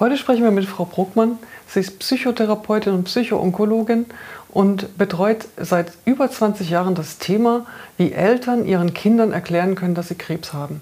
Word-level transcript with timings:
Heute 0.00 0.16
sprechen 0.16 0.44
wir 0.44 0.52
mit 0.52 0.66
Frau 0.66 0.84
Bruckmann. 0.84 1.40
Sie 1.66 1.80
ist 1.80 1.98
Psychotherapeutin 1.98 2.92
und 2.92 3.04
Psychoonkologin 3.04 4.06
und 4.48 4.96
betreut 4.96 5.48
seit 5.56 5.90
über 6.04 6.30
20 6.30 6.70
Jahren 6.70 6.94
das 6.94 7.18
Thema, 7.18 7.66
wie 7.96 8.12
Eltern 8.12 8.64
ihren 8.64 8.94
Kindern 8.94 9.32
erklären 9.32 9.74
können, 9.74 9.96
dass 9.96 10.06
sie 10.06 10.14
Krebs 10.14 10.52
haben. 10.52 10.80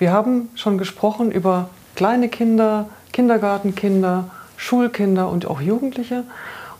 Wir 0.00 0.10
haben 0.10 0.48
schon 0.56 0.76
gesprochen 0.76 1.30
über 1.30 1.70
kleine 1.94 2.28
Kinder, 2.28 2.88
Kindergartenkinder, 3.12 4.28
Schulkinder 4.56 5.28
und 5.28 5.46
auch 5.46 5.60
Jugendliche. 5.60 6.24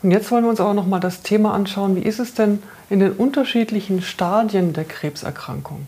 Und 0.02 0.10
jetzt 0.10 0.32
wollen 0.32 0.42
wir 0.42 0.50
uns 0.50 0.60
aber 0.60 0.74
noch 0.74 0.88
mal 0.88 0.98
das 0.98 1.22
Thema 1.22 1.54
anschauen, 1.54 1.94
wie 1.94 2.02
ist 2.02 2.18
es 2.18 2.34
denn 2.34 2.60
in 2.90 2.98
den 2.98 3.12
unterschiedlichen 3.12 4.02
Stadien 4.02 4.72
der 4.72 4.84
Krebserkrankung? 4.84 5.86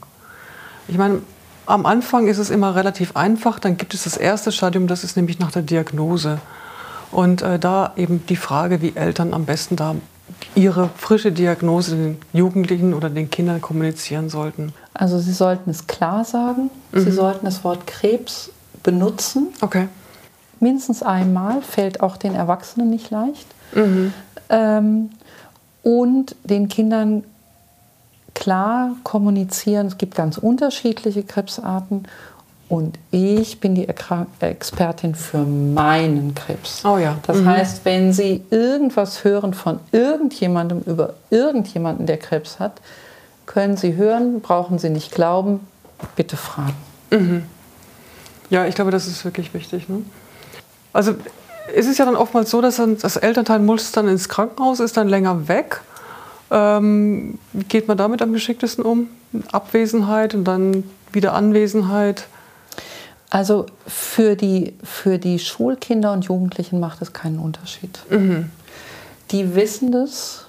Ich 0.86 0.98
meine, 0.98 1.22
am 1.66 1.86
Anfang 1.86 2.26
ist 2.26 2.38
es 2.38 2.50
immer 2.50 2.74
relativ 2.74 3.16
einfach, 3.16 3.58
dann 3.58 3.76
gibt 3.76 3.94
es 3.94 4.04
das 4.04 4.16
erste 4.16 4.52
Stadium, 4.52 4.86
das 4.86 5.04
ist 5.04 5.16
nämlich 5.16 5.38
nach 5.38 5.50
der 5.50 5.62
Diagnose. 5.62 6.38
Und 7.10 7.42
äh, 7.42 7.58
da 7.58 7.92
eben 7.96 8.26
die 8.26 8.36
Frage, 8.36 8.82
wie 8.82 8.96
Eltern 8.96 9.34
am 9.34 9.44
besten 9.44 9.76
da 9.76 9.94
ihre 10.54 10.90
frische 10.96 11.32
Diagnose 11.32 11.96
den 11.96 12.18
Jugendlichen 12.32 12.94
oder 12.94 13.10
den 13.10 13.30
Kindern 13.30 13.60
kommunizieren 13.60 14.28
sollten. 14.28 14.72
Also 14.92 15.18
Sie 15.18 15.32
sollten 15.32 15.70
es 15.70 15.86
klar 15.86 16.24
sagen, 16.24 16.70
mhm. 16.92 17.00
Sie 17.00 17.10
sollten 17.10 17.44
das 17.44 17.64
Wort 17.64 17.86
Krebs 17.86 18.50
benutzen. 18.82 19.48
Okay. 19.60 19.88
Mindestens 20.60 21.02
einmal 21.02 21.62
fällt 21.62 22.00
auch 22.00 22.16
den 22.16 22.34
Erwachsenen 22.34 22.90
nicht 22.90 23.10
leicht. 23.10 23.46
Mhm. 23.74 24.12
Ähm, 24.48 25.10
und 25.82 26.36
den 26.44 26.68
Kindern 26.68 27.24
klar 28.44 28.90
kommunizieren, 29.04 29.86
es 29.86 29.96
gibt 29.96 30.14
ganz 30.14 30.36
unterschiedliche 30.36 31.22
Krebsarten 31.22 32.06
und 32.68 32.98
ich 33.10 33.58
bin 33.58 33.74
die 33.74 33.88
Expertin 33.88 35.14
für 35.14 35.38
meinen 35.38 36.34
Krebs. 36.34 36.84
Oh 36.84 36.98
ja. 36.98 37.16
Das 37.26 37.38
mhm. 37.38 37.48
heißt, 37.48 37.86
wenn 37.86 38.12
Sie 38.12 38.42
irgendwas 38.50 39.24
hören 39.24 39.54
von 39.54 39.80
irgendjemandem 39.92 40.82
über 40.84 41.14
irgendjemanden, 41.30 42.04
der 42.04 42.18
Krebs 42.18 42.58
hat, 42.58 42.82
können 43.46 43.78
Sie 43.78 43.96
hören, 43.96 44.42
brauchen 44.42 44.78
Sie 44.78 44.90
nicht 44.90 45.12
glauben, 45.12 45.60
bitte 46.14 46.36
fragen. 46.36 46.76
Mhm. 47.10 47.44
Ja, 48.50 48.66
ich 48.66 48.74
glaube, 48.74 48.90
das 48.90 49.06
ist 49.06 49.24
wirklich 49.24 49.54
wichtig. 49.54 49.88
Ne? 49.88 50.02
Also 50.92 51.14
es 51.74 51.86
ist 51.86 51.96
ja 51.96 52.04
dann 52.04 52.16
oftmals 52.16 52.50
so, 52.50 52.60
dass 52.60 52.76
dann 52.76 52.98
das 52.98 53.16
Elternteil 53.16 53.60
muss 53.60 53.90
dann 53.92 54.06
ins 54.06 54.28
Krankenhaus, 54.28 54.80
ist 54.80 54.98
dann 54.98 55.08
länger 55.08 55.48
weg. 55.48 55.80
Ähm, 56.54 57.38
wie 57.52 57.64
geht 57.64 57.88
man 57.88 57.96
damit 57.96 58.22
am 58.22 58.32
geschicktesten 58.32 58.84
um? 58.84 59.08
Abwesenheit 59.50 60.34
und 60.34 60.44
dann 60.44 60.84
wieder 61.12 61.34
Anwesenheit? 61.34 62.28
Also 63.28 63.66
für 63.88 64.36
die, 64.36 64.74
für 64.84 65.18
die 65.18 65.40
Schulkinder 65.40 66.12
und 66.12 66.26
Jugendlichen 66.26 66.78
macht 66.78 67.02
es 67.02 67.12
keinen 67.12 67.40
Unterschied. 67.40 67.98
Mhm. 68.08 68.50
Die 69.32 69.56
wissen 69.56 69.90
das. 69.90 70.46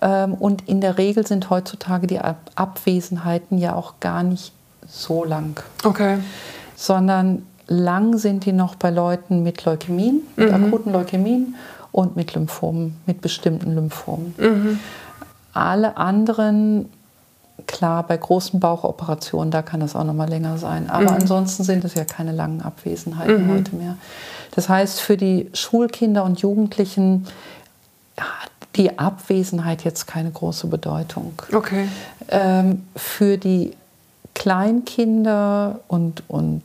Ähm, 0.00 0.34
und 0.34 0.68
in 0.68 0.80
der 0.80 0.98
Regel 0.98 1.24
sind 1.24 1.48
heutzutage 1.48 2.08
die 2.08 2.18
Abwesenheiten 2.18 3.56
ja 3.56 3.76
auch 3.76 3.94
gar 4.00 4.24
nicht 4.24 4.52
so 4.88 5.24
lang. 5.24 5.62
Okay. 5.84 6.18
Sondern 6.74 7.46
lang 7.68 8.18
sind 8.18 8.46
die 8.46 8.52
noch 8.52 8.74
bei 8.74 8.90
Leuten 8.90 9.44
mit 9.44 9.64
Leukämien, 9.64 10.22
mit 10.34 10.48
mhm. 10.50 10.64
akuten 10.64 10.92
Leukämien 10.92 11.54
und 11.92 12.16
mit 12.16 12.34
Lymphomen, 12.34 12.96
mit 13.06 13.20
bestimmten 13.20 13.76
Lymphomen. 13.76 14.34
Mhm. 14.36 14.80
Alle 15.52 15.96
anderen, 15.96 16.88
klar, 17.66 18.02
bei 18.06 18.16
großen 18.16 18.60
Bauchoperationen, 18.60 19.50
da 19.50 19.62
kann 19.62 19.80
das 19.80 19.96
auch 19.96 20.04
noch 20.04 20.14
mal 20.14 20.28
länger 20.28 20.58
sein. 20.58 20.88
Aber 20.90 21.10
mhm. 21.10 21.16
ansonsten 21.20 21.64
sind 21.64 21.84
es 21.84 21.94
ja 21.94 22.04
keine 22.04 22.32
langen 22.32 22.62
Abwesenheiten 22.62 23.46
mhm. 23.46 23.52
heute 23.52 23.76
mehr. 23.76 23.96
Das 24.54 24.68
heißt, 24.68 25.00
für 25.00 25.16
die 25.16 25.50
Schulkinder 25.54 26.24
und 26.24 26.40
Jugendlichen 26.40 27.26
hat 28.18 28.50
die 28.76 28.98
Abwesenheit 28.98 29.84
jetzt 29.84 30.06
keine 30.06 30.30
große 30.30 30.66
Bedeutung. 30.66 31.32
Okay. 31.52 31.88
Ähm, 32.28 32.86
für 32.96 33.36
die 33.36 33.72
Kleinkinder 34.34 35.80
und, 35.88 36.22
und 36.28 36.62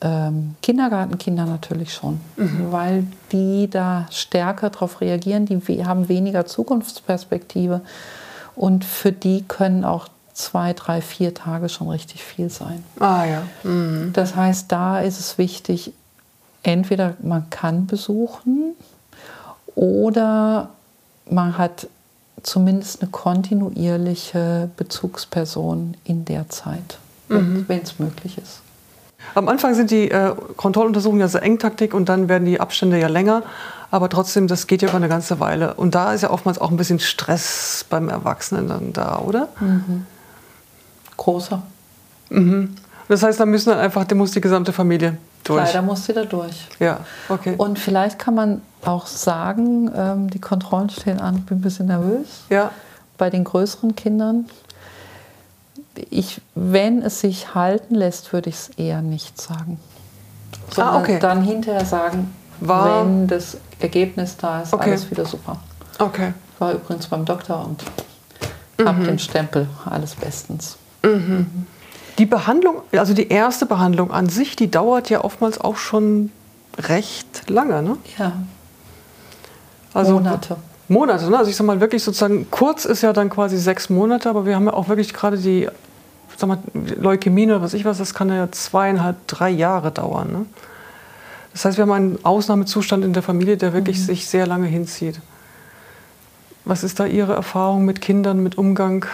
ähm, 0.00 0.54
Kindergartenkinder 0.62 1.46
natürlich 1.46 1.92
schon, 1.92 2.20
mhm. 2.36 2.70
weil 2.70 3.04
die 3.32 3.68
da 3.68 4.06
stärker 4.10 4.70
darauf 4.70 5.00
reagieren, 5.00 5.46
die 5.46 5.84
haben 5.84 6.08
weniger 6.08 6.46
Zukunftsperspektive 6.46 7.80
und 8.56 8.84
für 8.84 9.12
die 9.12 9.44
können 9.46 9.84
auch 9.84 10.08
zwei, 10.32 10.72
drei, 10.72 11.00
vier 11.00 11.34
Tage 11.34 11.68
schon 11.68 11.88
richtig 11.88 12.22
viel 12.22 12.50
sein. 12.50 12.84
Ah 13.00 13.24
ja. 13.24 13.42
Mhm. 13.62 14.12
Das 14.12 14.34
heißt, 14.34 14.70
da 14.72 15.00
ist 15.00 15.18
es 15.18 15.38
wichtig, 15.38 15.92
entweder 16.62 17.14
man 17.22 17.48
kann 17.50 17.86
besuchen 17.86 18.74
oder 19.74 20.70
man 21.30 21.56
hat 21.56 21.88
zumindest 22.42 23.02
eine 23.02 23.10
kontinuierliche 23.10 24.70
Bezugsperson 24.76 25.96
in 26.04 26.24
der 26.24 26.48
Zeit, 26.48 26.98
mhm. 27.28 27.64
wenn 27.68 27.82
es 27.82 27.98
möglich 27.98 28.38
ist. 28.38 28.60
Am 29.34 29.48
Anfang 29.48 29.74
sind 29.74 29.90
die 29.90 30.10
äh, 30.10 30.34
Kontrolluntersuchungen 30.56 31.20
ja 31.20 31.28
sehr 31.28 31.42
Engtaktik 31.42 31.94
und 31.94 32.08
dann 32.08 32.28
werden 32.28 32.44
die 32.44 32.60
Abstände 32.60 32.98
ja 32.98 33.08
länger. 33.08 33.42
Aber 33.90 34.08
trotzdem, 34.08 34.48
das 34.48 34.66
geht 34.66 34.82
ja 34.82 34.88
über 34.88 34.96
eine 34.96 35.08
ganze 35.08 35.40
Weile. 35.40 35.74
Und 35.74 35.94
da 35.94 36.12
ist 36.12 36.22
ja 36.22 36.30
oftmals 36.30 36.58
auch 36.58 36.70
ein 36.70 36.76
bisschen 36.76 36.98
Stress 36.98 37.84
beim 37.88 38.08
Erwachsenen 38.08 38.68
dann 38.68 38.92
da, 38.92 39.18
oder? 39.18 39.48
Mhm. 39.60 40.06
Großer. 41.16 41.62
Mhm. 42.30 42.74
Das 43.08 43.22
heißt, 43.22 43.38
da 43.38 43.46
müssen 43.46 43.70
dann 43.70 43.78
einfach, 43.78 44.04
da 44.04 44.14
muss 44.14 44.32
die 44.32 44.40
gesamte 44.40 44.72
Familie 44.72 45.16
durch. 45.44 45.64
Leider 45.64 45.82
muss 45.82 46.04
sie 46.04 46.12
da 46.12 46.24
durch. 46.24 46.66
Ja, 46.80 47.00
okay. 47.28 47.54
Und 47.56 47.78
vielleicht 47.78 48.18
kann 48.18 48.34
man 48.34 48.62
auch 48.84 49.06
sagen, 49.06 49.90
ähm, 49.94 50.30
die 50.30 50.40
Kontrollen 50.40 50.90
stehen 50.90 51.20
an, 51.20 51.36
ich 51.36 51.44
bin 51.44 51.58
ein 51.58 51.62
bisschen 51.62 51.86
nervös. 51.86 52.26
Ja. 52.50 52.72
Bei 53.16 53.30
den 53.30 53.44
größeren 53.44 53.94
Kindern 53.94 54.46
ich, 56.10 56.40
wenn 56.54 57.02
es 57.02 57.20
sich 57.20 57.54
halten 57.54 57.94
lässt, 57.94 58.32
würde 58.32 58.50
ich 58.50 58.56
es 58.56 58.68
eher 58.76 59.02
nicht 59.02 59.40
sagen. 59.40 59.78
Sondern 60.70 60.94
ah, 60.94 60.98
okay. 61.00 61.18
dann 61.20 61.42
hinterher 61.42 61.84
sagen, 61.84 62.34
War, 62.60 63.04
wenn 63.04 63.26
das 63.26 63.58
Ergebnis 63.80 64.36
da 64.36 64.62
ist, 64.62 64.72
okay. 64.72 64.90
alles 64.90 65.10
wieder 65.10 65.24
super. 65.24 65.58
Okay. 65.98 66.32
Ich 66.54 66.60
war 66.60 66.72
übrigens 66.72 67.06
beim 67.06 67.24
Doktor 67.24 67.64
und 67.64 67.82
mhm. 68.78 68.88
habe 68.88 69.04
den 69.04 69.18
Stempel, 69.18 69.68
alles 69.84 70.14
bestens. 70.14 70.76
Mhm. 71.02 71.66
Die 72.18 72.26
Behandlung, 72.26 72.76
also 72.92 73.12
die 73.12 73.28
erste 73.28 73.66
Behandlung 73.66 74.10
an 74.10 74.28
sich, 74.28 74.56
die 74.56 74.70
dauert 74.70 75.10
ja 75.10 75.22
oftmals 75.22 75.60
auch 75.60 75.76
schon 75.76 76.32
recht 76.78 77.50
lange, 77.50 77.82
ne? 77.82 77.96
Ja. 78.18 78.32
Also, 79.92 80.14
Monate. 80.14 80.56
Monate, 80.88 81.30
ne? 81.30 81.38
Also 81.38 81.50
ich 81.50 81.56
sag 81.56 81.66
mal 81.66 81.80
wirklich 81.80 82.02
sozusagen, 82.02 82.50
kurz 82.50 82.84
ist 82.84 83.02
ja 83.02 83.12
dann 83.12 83.28
quasi 83.28 83.58
sechs 83.58 83.90
Monate, 83.90 84.30
aber 84.30 84.46
wir 84.46 84.54
haben 84.54 84.66
ja 84.66 84.72
auch 84.72 84.88
wirklich 84.88 85.12
gerade 85.12 85.36
die 85.36 85.68
sag 86.36 86.48
mal, 86.48 86.58
Leukämie 86.74 87.46
oder 87.46 87.62
was 87.62 87.74
ich 87.74 87.84
was, 87.84 87.98
das 87.98 88.14
kann 88.14 88.28
ja 88.28 88.50
zweieinhalb, 88.50 89.26
drei 89.26 89.50
Jahre 89.50 89.90
dauern. 89.90 90.32
Ne? 90.32 90.46
Das 91.56 91.64
heißt, 91.64 91.78
wir 91.78 91.84
haben 91.84 91.92
einen 91.92 92.18
Ausnahmezustand 92.22 93.02
in 93.02 93.14
der 93.14 93.22
Familie, 93.22 93.56
der 93.56 93.72
wirklich 93.72 93.96
mhm. 93.96 94.02
sich 94.02 94.26
sehr 94.26 94.46
lange 94.46 94.66
hinzieht. 94.66 95.22
Was 96.66 96.84
ist 96.84 97.00
da 97.00 97.06
Ihre 97.06 97.32
Erfahrung 97.32 97.86
mit 97.86 98.02
Kindern, 98.02 98.42
mit 98.42 98.58
Umgang? 98.58 99.06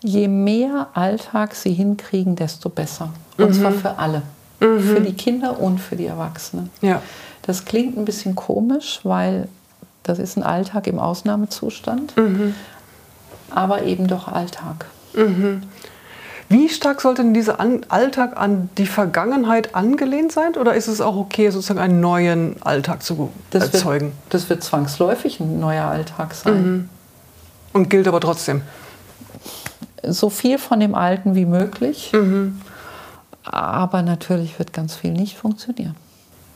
Je 0.00 0.28
mehr 0.28 0.86
Alltag 0.94 1.56
sie 1.56 1.72
hinkriegen, 1.72 2.36
desto 2.36 2.68
besser. 2.68 3.12
Und 3.38 3.48
mhm. 3.48 3.52
zwar 3.54 3.72
für 3.72 3.98
alle. 3.98 4.22
Mhm. 4.60 4.80
Für 4.82 5.00
die 5.00 5.14
Kinder 5.14 5.58
und 5.58 5.80
für 5.80 5.96
die 5.96 6.06
Erwachsenen. 6.06 6.70
Ja. 6.80 7.02
Das 7.42 7.64
klingt 7.64 7.96
ein 7.96 8.04
bisschen 8.04 8.36
komisch, 8.36 9.00
weil 9.02 9.48
das 10.04 10.20
ist 10.20 10.36
ein 10.36 10.44
Alltag 10.44 10.86
im 10.86 11.00
Ausnahmezustand, 11.00 12.16
mhm. 12.16 12.54
aber 13.50 13.82
eben 13.82 14.06
doch 14.06 14.28
Alltag. 14.28 14.86
Wie 16.50 16.70
stark 16.70 17.02
sollte 17.02 17.22
denn 17.22 17.34
dieser 17.34 17.58
Alltag 17.60 18.36
an 18.36 18.70
die 18.78 18.86
Vergangenheit 18.86 19.74
angelehnt 19.74 20.32
sein? 20.32 20.56
Oder 20.56 20.74
ist 20.74 20.88
es 20.88 21.02
auch 21.02 21.16
okay, 21.16 21.50
sozusagen 21.50 21.78
einen 21.78 22.00
neuen 22.00 22.56
Alltag 22.62 23.02
zu 23.02 23.30
das 23.50 23.64
erzeugen? 23.64 24.06
Wird, 24.06 24.34
das 24.34 24.48
wird 24.48 24.62
zwangsläufig 24.64 25.40
ein 25.40 25.60
neuer 25.60 25.84
Alltag 25.84 26.34
sein. 26.34 26.62
Mhm. 26.62 26.88
Und 27.74 27.90
gilt 27.90 28.08
aber 28.08 28.20
trotzdem? 28.20 28.62
So 30.02 30.30
viel 30.30 30.58
von 30.58 30.80
dem 30.80 30.94
Alten 30.94 31.34
wie 31.34 31.44
möglich. 31.44 32.12
Mhm. 32.14 32.62
Aber 33.44 34.02
natürlich 34.02 34.58
wird 34.58 34.72
ganz 34.72 34.94
viel 34.94 35.12
nicht 35.12 35.36
funktionieren. 35.36 35.96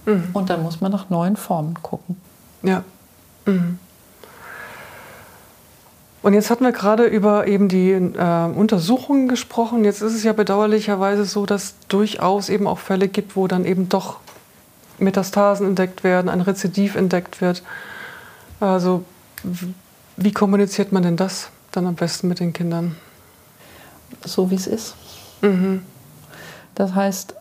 Mhm. 0.06 0.31
Und 0.32 0.49
dann 0.49 0.62
muss 0.62 0.81
man 0.81 0.90
nach 0.90 1.11
neuen 1.11 1.37
Formen 1.37 1.75
gucken. 1.82 2.16
Ja. 2.62 2.82
Mhm. 3.44 3.78
Und 6.22 6.34
jetzt 6.34 6.50
hatten 6.50 6.64
wir 6.64 6.72
gerade 6.72 7.04
über 7.04 7.48
eben 7.48 7.69
die 7.69 7.90
äh, 7.90 8.44
Untersuchungen 8.54 9.28
gesprochen. 9.28 9.84
Jetzt 9.84 10.02
ist 10.02 10.14
es 10.14 10.22
ja 10.22 10.32
bedauerlicherweise 10.32 11.24
so, 11.24 11.46
dass 11.46 11.74
durchaus 11.88 12.48
eben 12.48 12.69
auch 12.69 12.78
Fälle 12.78 13.08
gibt, 13.08 13.34
wo 13.34 13.48
dann 13.48 13.64
eben 13.64 13.88
doch 13.88 14.19
Metastasen 14.98 15.66
entdeckt 15.66 16.04
werden, 16.04 16.28
ein 16.28 16.40
Rezidiv 16.40 16.94
entdeckt 16.94 17.40
wird. 17.40 17.62
Also 18.60 19.04
wie 20.16 20.32
kommuniziert 20.32 20.92
man 20.92 21.02
denn 21.02 21.16
das 21.16 21.48
dann 21.72 21.86
am 21.86 21.96
besten 21.96 22.28
mit 22.28 22.38
den 22.38 22.52
Kindern? 22.52 22.96
So 24.25 24.50
wie 24.50 24.54
es 24.54 24.68
ist. 24.68 24.94
Mhm. 25.40 25.82
Das 26.76 26.94
heißt, 26.94 27.34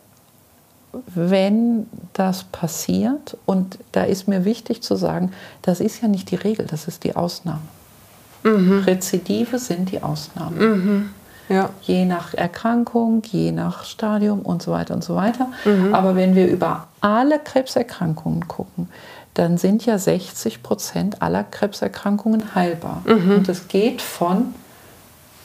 wenn 1.14 1.86
das 2.12 2.44
passiert, 2.44 3.36
und 3.46 3.78
da 3.92 4.02
ist 4.02 4.26
mir 4.26 4.44
wichtig 4.44 4.82
zu 4.82 4.96
sagen, 4.96 5.32
das 5.62 5.80
ist 5.80 6.02
ja 6.02 6.08
nicht 6.08 6.30
die 6.30 6.36
Regel, 6.36 6.66
das 6.66 6.88
ist 6.88 7.04
die 7.04 7.14
Ausnahme. 7.14 7.62
Mhm. 8.42 8.80
Rezidive 8.86 9.58
sind 9.58 9.90
die 9.90 10.02
Ausnahme. 10.02 10.56
Mhm. 10.56 11.10
Ja. 11.48 11.70
Je 11.82 12.04
nach 12.04 12.34
Erkrankung, 12.34 13.22
je 13.30 13.52
nach 13.52 13.84
Stadium 13.84 14.40
und 14.40 14.62
so 14.62 14.72
weiter 14.72 14.94
und 14.94 15.04
so 15.04 15.16
weiter. 15.16 15.48
Mhm. 15.64 15.94
Aber 15.94 16.16
wenn 16.16 16.34
wir 16.34 16.46
über 16.46 16.88
alle 17.00 17.38
Krebserkrankungen 17.38 18.48
gucken, 18.48 18.88
dann 19.34 19.58
sind 19.58 19.84
ja 19.86 19.98
60 19.98 20.62
Prozent 20.62 21.22
aller 21.22 21.44
Krebserkrankungen 21.44 22.54
heilbar. 22.54 23.02
Mhm. 23.06 23.36
Und 23.36 23.48
es 23.48 23.68
geht 23.68 24.02
von 24.02 24.54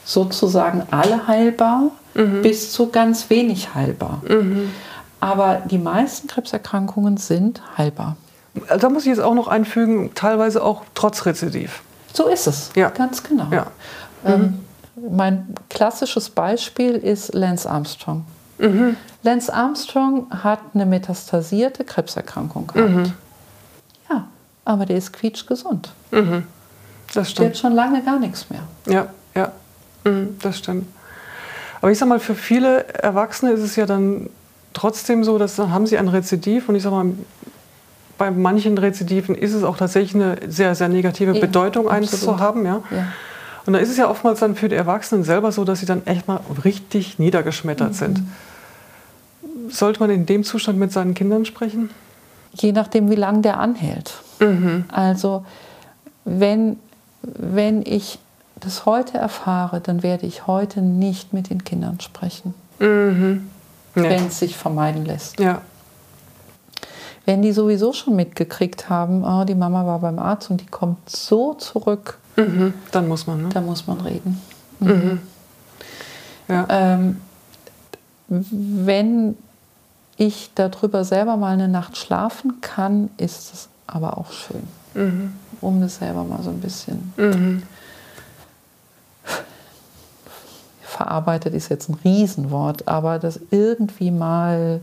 sozusagen 0.04 0.84
alle 0.90 1.26
heilbar 1.26 1.90
mhm. 2.14 2.42
bis 2.42 2.72
zu 2.72 2.90
ganz 2.90 3.28
wenig 3.30 3.74
heilbar. 3.74 4.22
Mhm. 4.26 4.70
Aber 5.20 5.62
die 5.70 5.78
meisten 5.78 6.28
Krebserkrankungen 6.28 7.16
sind 7.16 7.60
heilbar. 7.76 8.16
Da 8.78 8.88
muss 8.88 9.02
ich 9.02 9.10
jetzt 9.10 9.20
auch 9.20 9.34
noch 9.34 9.48
einfügen, 9.48 10.12
teilweise 10.14 10.62
auch 10.62 10.82
trotz 10.94 11.26
Rezidiv. 11.26 11.82
So 12.12 12.26
ist 12.28 12.46
es, 12.46 12.70
ja. 12.74 12.90
ganz 12.90 13.22
genau. 13.22 13.46
Ja. 13.50 13.66
Ähm, 14.24 14.64
mhm. 14.96 15.16
mein 15.16 15.54
klassisches 15.68 16.30
Beispiel 16.30 16.96
ist 16.96 17.34
Lance 17.34 17.70
Armstrong. 17.70 18.24
Mhm. 18.58 18.96
Lance 19.22 19.52
Armstrong 19.52 20.26
hat 20.30 20.60
eine 20.74 20.86
metastasierte 20.86 21.84
Krebserkrankung 21.84 22.66
gehabt. 22.66 22.90
Mhm. 22.90 23.12
Ja, 24.10 24.28
aber 24.64 24.86
der 24.86 24.96
ist 24.96 25.12
quietschgesund. 25.12 25.90
Mhm. 26.10 26.44
Das 27.14 27.30
stimmt. 27.30 27.44
Der 27.44 27.50
hat 27.50 27.58
schon 27.58 27.72
lange 27.72 28.02
gar 28.02 28.18
nichts 28.18 28.50
mehr. 28.50 28.62
Ja, 28.86 29.08
ja, 29.34 29.52
mhm, 30.04 30.36
das 30.42 30.58
stimmt. 30.58 30.86
Aber 31.80 31.90
ich 31.92 31.98
sag 31.98 32.08
mal, 32.08 32.18
für 32.18 32.34
viele 32.34 32.86
Erwachsene 32.94 33.52
ist 33.52 33.60
es 33.60 33.76
ja 33.76 33.86
dann 33.86 34.28
trotzdem 34.72 35.24
so, 35.24 35.38
dass 35.38 35.56
dann 35.56 35.72
haben 35.72 35.86
sie 35.86 35.96
ein 35.96 36.08
Rezidiv 36.08 36.68
und 36.68 36.74
ich 36.74 36.82
sag 36.82 36.90
mal, 36.90 37.06
bei 38.18 38.30
manchen 38.32 38.76
Rezidiven 38.76 39.34
ist 39.34 39.54
es 39.54 39.62
auch 39.62 39.76
tatsächlich 39.76 40.14
eine 40.14 40.36
sehr, 40.48 40.74
sehr 40.74 40.88
negative 40.88 41.34
ja, 41.34 41.40
Bedeutung, 41.40 41.88
eins 41.88 42.20
zu 42.20 42.38
haben. 42.38 42.66
Ja? 42.66 42.82
ja? 42.90 43.06
Und 43.64 43.72
da 43.72 43.78
ist 43.78 43.90
es 43.90 43.96
ja 43.96 44.10
oftmals 44.10 44.40
dann 44.40 44.56
für 44.56 44.68
die 44.68 44.74
Erwachsenen 44.74 45.24
selber 45.24 45.52
so, 45.52 45.64
dass 45.64 45.80
sie 45.80 45.86
dann 45.86 46.06
echt 46.06 46.26
mal 46.26 46.40
richtig 46.64 47.18
niedergeschmettert 47.18 47.90
mhm. 47.90 47.94
sind. 47.94 48.22
Sollte 49.70 50.00
man 50.00 50.10
in 50.10 50.26
dem 50.26 50.42
Zustand 50.44 50.78
mit 50.78 50.92
seinen 50.92 51.14
Kindern 51.14 51.44
sprechen? 51.44 51.90
Je 52.52 52.72
nachdem, 52.72 53.10
wie 53.10 53.14
lange 53.14 53.42
der 53.42 53.60
anhält. 53.60 54.14
Mhm. 54.40 54.84
Also, 54.88 55.44
wenn, 56.24 56.78
wenn 57.22 57.82
ich 57.82 58.18
das 58.56 58.86
heute 58.86 59.18
erfahre, 59.18 59.80
dann 59.80 60.02
werde 60.02 60.26
ich 60.26 60.46
heute 60.46 60.82
nicht 60.82 61.32
mit 61.32 61.50
den 61.50 61.62
Kindern 61.62 62.00
sprechen. 62.00 62.54
Mhm. 62.80 63.48
Nee. 63.94 64.08
Wenn 64.08 64.26
es 64.26 64.38
sich 64.38 64.56
vermeiden 64.56 65.04
lässt. 65.04 65.38
Ja. 65.38 65.60
Wenn 67.28 67.42
die 67.42 67.52
sowieso 67.52 67.92
schon 67.92 68.16
mitgekriegt 68.16 68.88
haben, 68.88 69.22
oh, 69.22 69.44
die 69.44 69.54
Mama 69.54 69.84
war 69.84 69.98
beim 69.98 70.18
Arzt 70.18 70.50
und 70.50 70.62
die 70.62 70.66
kommt 70.66 71.10
so 71.10 71.52
zurück, 71.52 72.16
mhm. 72.36 72.72
dann 72.90 73.06
muss 73.06 73.26
man. 73.26 73.42
Ne? 73.42 73.48
Dann 73.50 73.66
muss 73.66 73.86
man 73.86 74.00
reden. 74.00 74.40
Mhm. 74.80 74.88
mhm. 74.88 75.20
Ja. 76.48 76.66
Ähm, 76.70 77.20
wenn 78.28 79.36
ich 80.16 80.52
darüber 80.54 81.04
selber 81.04 81.36
mal 81.36 81.52
eine 81.52 81.68
Nacht 81.68 81.98
schlafen 81.98 82.62
kann, 82.62 83.10
ist 83.18 83.52
es 83.52 83.68
aber 83.86 84.16
auch 84.16 84.32
schön. 84.32 84.66
Mhm. 84.94 85.34
Um 85.60 85.82
das 85.82 85.96
selber 85.96 86.24
mal 86.24 86.42
so 86.42 86.48
ein 86.48 86.60
bisschen 86.60 87.12
mhm 87.18 87.62
verarbeitet 90.98 91.54
ist 91.54 91.68
jetzt 91.68 91.88
ein 91.88 91.98
Riesenwort, 92.04 92.88
aber 92.88 93.18
das 93.20 93.38
irgendwie 93.50 94.10
mal. 94.10 94.80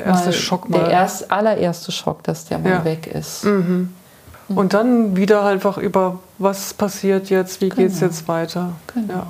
Der 0.00 0.06
erste 0.06 0.26
mal, 0.26 0.32
Schock 0.32 0.68
mal. 0.68 0.78
Der 0.80 0.90
erst, 0.90 1.30
allererste 1.30 1.92
Schock, 1.92 2.22
dass 2.22 2.44
der 2.44 2.58
mal 2.58 2.70
ja. 2.70 2.84
weg 2.84 3.06
ist. 3.06 3.44
Mhm. 3.44 3.90
mhm. 4.48 4.56
Und 4.56 4.74
dann 4.74 5.16
wieder 5.16 5.44
einfach 5.44 5.76
über, 5.76 6.20
was 6.38 6.72
passiert 6.72 7.30
jetzt, 7.30 7.60
wie 7.60 7.68
genau. 7.68 7.82
geht 7.82 7.92
es 7.92 8.00
jetzt 8.00 8.28
weiter. 8.28 8.72
Genau. 8.94 9.12
Ja. 9.12 9.26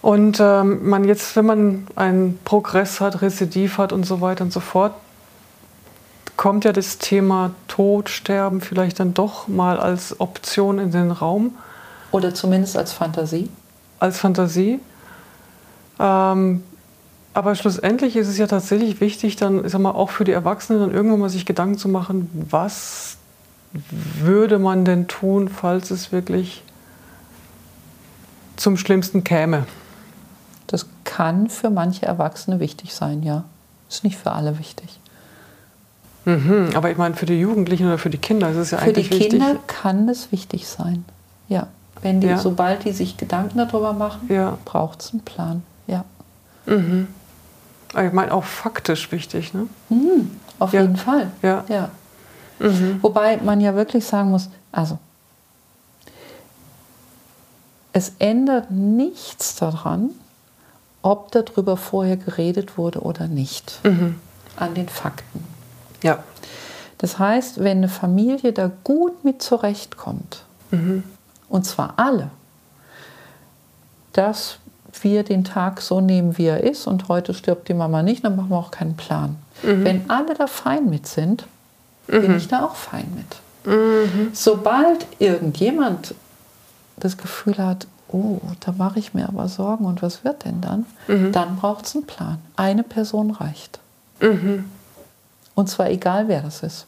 Und 0.00 0.38
ähm, 0.40 0.88
man 0.88 1.04
jetzt, 1.04 1.36
wenn 1.36 1.46
man 1.46 1.86
einen 1.94 2.38
Progress 2.44 3.00
hat, 3.00 3.22
Rezidiv 3.22 3.76
hat 3.76 3.92
und 3.92 4.04
so 4.04 4.20
weiter 4.20 4.44
und 4.44 4.52
so 4.52 4.60
fort, 4.60 4.92
kommt 6.36 6.64
ja 6.64 6.72
das 6.72 6.98
Thema 6.98 7.50
Tod, 7.68 8.08
Sterben 8.08 8.60
vielleicht 8.60 9.00
dann 9.00 9.14
doch 9.14 9.48
mal 9.48 9.78
als 9.78 10.20
Option 10.20 10.78
in 10.78 10.90
den 10.90 11.10
Raum. 11.10 11.54
Oder 12.12 12.34
zumindest 12.34 12.76
als 12.76 12.92
Fantasie. 12.92 13.50
Als 13.98 14.18
Fantasie. 14.18 14.80
Ähm, 15.98 16.62
aber 17.36 17.54
schlussendlich 17.54 18.16
ist 18.16 18.28
es 18.28 18.38
ja 18.38 18.46
tatsächlich 18.46 18.98
wichtig, 19.02 19.36
dann, 19.36 19.66
ich 19.66 19.72
sag 19.72 19.82
mal, 19.82 19.90
auch 19.90 20.08
für 20.08 20.24
die 20.24 20.32
Erwachsenen 20.32 20.80
dann 20.80 20.94
irgendwann 20.94 21.20
mal 21.20 21.28
sich 21.28 21.44
Gedanken 21.44 21.76
zu 21.76 21.86
machen, 21.86 22.30
was 22.48 23.18
würde 23.72 24.58
man 24.58 24.86
denn 24.86 25.06
tun, 25.06 25.50
falls 25.50 25.90
es 25.90 26.12
wirklich 26.12 26.62
zum 28.56 28.78
Schlimmsten 28.78 29.22
käme? 29.22 29.66
Das 30.66 30.86
kann 31.04 31.50
für 31.50 31.68
manche 31.68 32.06
Erwachsene 32.06 32.58
wichtig 32.58 32.94
sein, 32.94 33.22
ja. 33.22 33.44
Ist 33.90 34.02
nicht 34.02 34.16
für 34.16 34.32
alle 34.32 34.58
wichtig. 34.58 34.98
Mhm, 36.24 36.70
aber 36.74 36.90
ich 36.90 36.96
meine, 36.96 37.16
für 37.16 37.26
die 37.26 37.38
Jugendlichen 37.38 37.86
oder 37.86 37.98
für 37.98 38.08
die 38.08 38.16
Kinder 38.16 38.48
ist 38.48 38.56
es 38.56 38.70
ja 38.70 38.78
für 38.78 38.84
eigentlich 38.84 39.10
wichtig. 39.10 39.24
Für 39.24 39.36
die 39.36 39.44
Kinder 39.44 39.60
kann 39.66 40.08
es 40.08 40.32
wichtig 40.32 40.66
sein, 40.66 41.04
ja. 41.48 41.66
Wenn 42.00 42.22
die, 42.22 42.28
ja. 42.28 42.38
sobald 42.38 42.84
die 42.86 42.92
sich 42.92 43.18
Gedanken 43.18 43.58
darüber 43.58 43.92
machen, 43.92 44.26
ja. 44.30 44.56
braucht 44.64 45.02
es 45.02 45.12
einen 45.12 45.20
Plan. 45.20 45.62
Ja. 45.86 46.06
Mhm. 46.64 47.08
Ich 47.90 48.12
meine 48.12 48.32
auch 48.32 48.44
faktisch 48.44 49.10
wichtig, 49.12 49.54
ne? 49.54 49.68
Mhm, 49.88 50.30
auf 50.58 50.72
ja. 50.72 50.82
jeden 50.82 50.96
Fall. 50.96 51.30
Ja. 51.42 51.64
ja. 51.68 51.90
Mhm. 52.58 52.98
Wobei 53.02 53.36
man 53.38 53.60
ja 53.60 53.74
wirklich 53.74 54.04
sagen 54.04 54.30
muss, 54.30 54.48
also 54.72 54.98
es 57.92 58.12
ändert 58.18 58.70
nichts 58.70 59.56
daran, 59.56 60.10
ob 61.02 61.30
darüber 61.32 61.76
vorher 61.76 62.16
geredet 62.16 62.76
wurde 62.76 63.00
oder 63.00 63.26
nicht. 63.26 63.80
Mhm. 63.84 64.16
An 64.56 64.74
den 64.74 64.88
Fakten. 64.88 65.44
Ja. 66.02 66.22
Das 66.98 67.18
heißt, 67.18 67.62
wenn 67.62 67.78
eine 67.78 67.88
Familie 67.88 68.52
da 68.52 68.70
gut 68.84 69.24
mit 69.24 69.42
zurechtkommt, 69.42 70.44
mhm. 70.70 71.04
und 71.48 71.64
zwar 71.64 71.94
alle, 71.96 72.30
das 74.12 74.58
wir 75.02 75.22
den 75.22 75.44
Tag 75.44 75.80
so 75.80 76.00
nehmen, 76.00 76.38
wie 76.38 76.46
er 76.46 76.62
ist 76.64 76.86
und 76.86 77.08
heute 77.08 77.34
stirbt 77.34 77.68
die 77.68 77.74
Mama 77.74 78.02
nicht, 78.02 78.24
dann 78.24 78.36
machen 78.36 78.50
wir 78.50 78.58
auch 78.58 78.70
keinen 78.70 78.96
Plan. 78.96 79.36
Mhm. 79.62 79.84
Wenn 79.84 80.10
alle 80.10 80.34
da 80.34 80.46
fein 80.46 80.88
mit 80.88 81.06
sind, 81.06 81.46
mhm. 82.08 82.20
bin 82.20 82.36
ich 82.36 82.48
da 82.48 82.64
auch 82.64 82.76
fein 82.76 83.06
mit. 83.14 83.72
Mhm. 83.72 84.30
Sobald 84.32 85.06
irgendjemand 85.18 86.14
das 86.96 87.16
Gefühl 87.16 87.58
hat, 87.58 87.86
oh, 88.08 88.38
da 88.60 88.72
mache 88.72 88.98
ich 88.98 89.14
mir 89.14 89.28
aber 89.28 89.48
Sorgen 89.48 89.84
und 89.84 90.02
was 90.02 90.24
wird 90.24 90.44
denn 90.44 90.60
dann? 90.60 90.86
Mhm. 91.08 91.32
Dann 91.32 91.56
braucht 91.56 91.86
es 91.86 91.94
einen 91.94 92.06
Plan. 92.06 92.38
Eine 92.56 92.82
Person 92.82 93.30
reicht. 93.30 93.80
Mhm. 94.20 94.64
Und 95.54 95.68
zwar 95.68 95.90
egal, 95.90 96.28
wer 96.28 96.42
das 96.42 96.62
ist. 96.62 96.86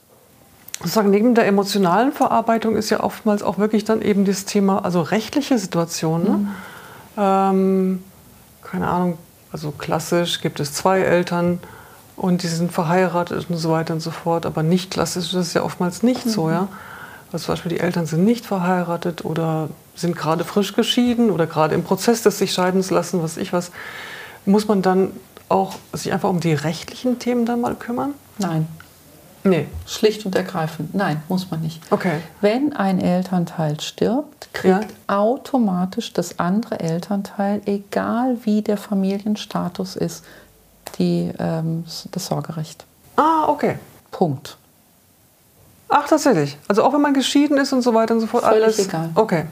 Sozusagen 0.81 1.11
neben 1.11 1.35
der 1.35 1.47
emotionalen 1.47 2.13
Verarbeitung 2.13 2.77
ist 2.77 2.91
ja 2.91 3.01
oftmals 3.01 3.43
auch 3.43 3.59
wirklich 3.59 3.85
dann 3.85 4.01
eben 4.01 4.25
das 4.25 4.45
Thema, 4.45 4.85
also 4.85 5.01
rechtliche 5.01 5.59
Situationen. 5.59 6.27
Ne? 6.27 6.39
Mhm. 6.39 6.49
Ähm, 7.17 8.05
keine 8.71 8.89
Ahnung, 8.89 9.19
also 9.53 9.71
klassisch 9.71 10.41
gibt 10.41 10.61
es 10.61 10.73
zwei 10.73 11.01
Eltern 11.01 11.61
und 12.17 12.43
die 12.43 12.49
sind 12.49 12.73
verheiratet 12.73 13.47
und 13.49 13.57
so 13.57 13.71
weiter 13.71 13.95
und 13.95 14.01
so 14.01 14.11
fort. 14.11 14.47
Aber 14.47 14.63
nicht 14.63 14.91
klassisch 14.91 15.33
das 15.33 15.49
ist 15.49 15.55
ja 15.55 15.63
oftmals 15.63 16.03
nicht 16.03 16.27
mhm. 16.27 16.31
so, 16.31 16.51
ja. 16.51 16.69
Also 17.33 17.47
zum 17.47 17.53
Beispiel 17.53 17.71
die 17.71 17.81
Eltern 17.81 18.07
sind 18.07 18.25
nicht 18.25 18.47
verheiratet 18.47 19.25
oder 19.25 19.69
sind 19.95 20.17
gerade 20.17 20.45
frisch 20.45 20.75
geschieden 20.75 21.31
oder 21.31 21.47
gerade 21.47 21.75
im 21.75 21.85
Prozess 21.85 22.23
des 22.23 22.39
sich 22.39 22.53
scheiden 22.53 22.83
zu 22.83 22.95
lassen, 22.95 23.23
was 23.23 23.37
ich 23.37 23.53
was. 23.53 23.71
Muss 24.47 24.67
man 24.67 24.83
dann 24.83 25.13
auch 25.49 25.77
sich 25.93 26.13
einfach 26.13 26.31
um 26.31 26.41
die 26.41 26.55
rechtlichen 26.55 27.19
Themen 27.19 27.45
dann 27.45 27.61
mal 27.61 27.75
kümmern? 27.75 28.15
Nein. 28.39 28.67
Nee. 29.45 29.67
Schlicht 29.87 30.27
und 30.27 30.35
ergreifend. 30.35 30.95
Nein, 30.95 31.23
muss 31.29 31.51
man 31.51 31.61
nicht. 31.61 31.81
Okay. 31.91 32.21
Wenn 32.41 32.75
ein 32.75 33.01
Elternteil 33.01 33.81
stirbt, 33.81 34.49
kriegt 34.53 34.91
ja. 34.91 34.97
automatisch 35.07 36.13
das 36.13 36.39
andere 36.39 36.81
Elternteil, 36.81 37.63
egal 37.67 38.39
wie 38.45 38.63
der 38.63 38.77
Familienstatus 38.77 39.97
ist, 39.97 40.25
die, 40.99 41.33
ähm, 41.39 41.85
das 42.11 42.27
Sorgerecht. 42.27 42.85
Ah, 43.17 43.47
okay. 43.49 43.79
Punkt. 44.11 44.57
Ach, 45.89 46.07
tatsächlich. 46.07 46.57
Also 46.67 46.83
auch 46.83 46.93
wenn 46.93 47.01
man 47.01 47.15
geschieden 47.15 47.57
ist 47.59 47.73
und 47.73 47.83
so 47.83 47.95
weiter 47.95 48.15
und 48.15 48.21
so 48.21 48.27
fort. 48.27 48.45
Völlig 48.45 48.65
alles. 48.65 48.79
egal. 48.79 49.11
Okay. 49.15 49.45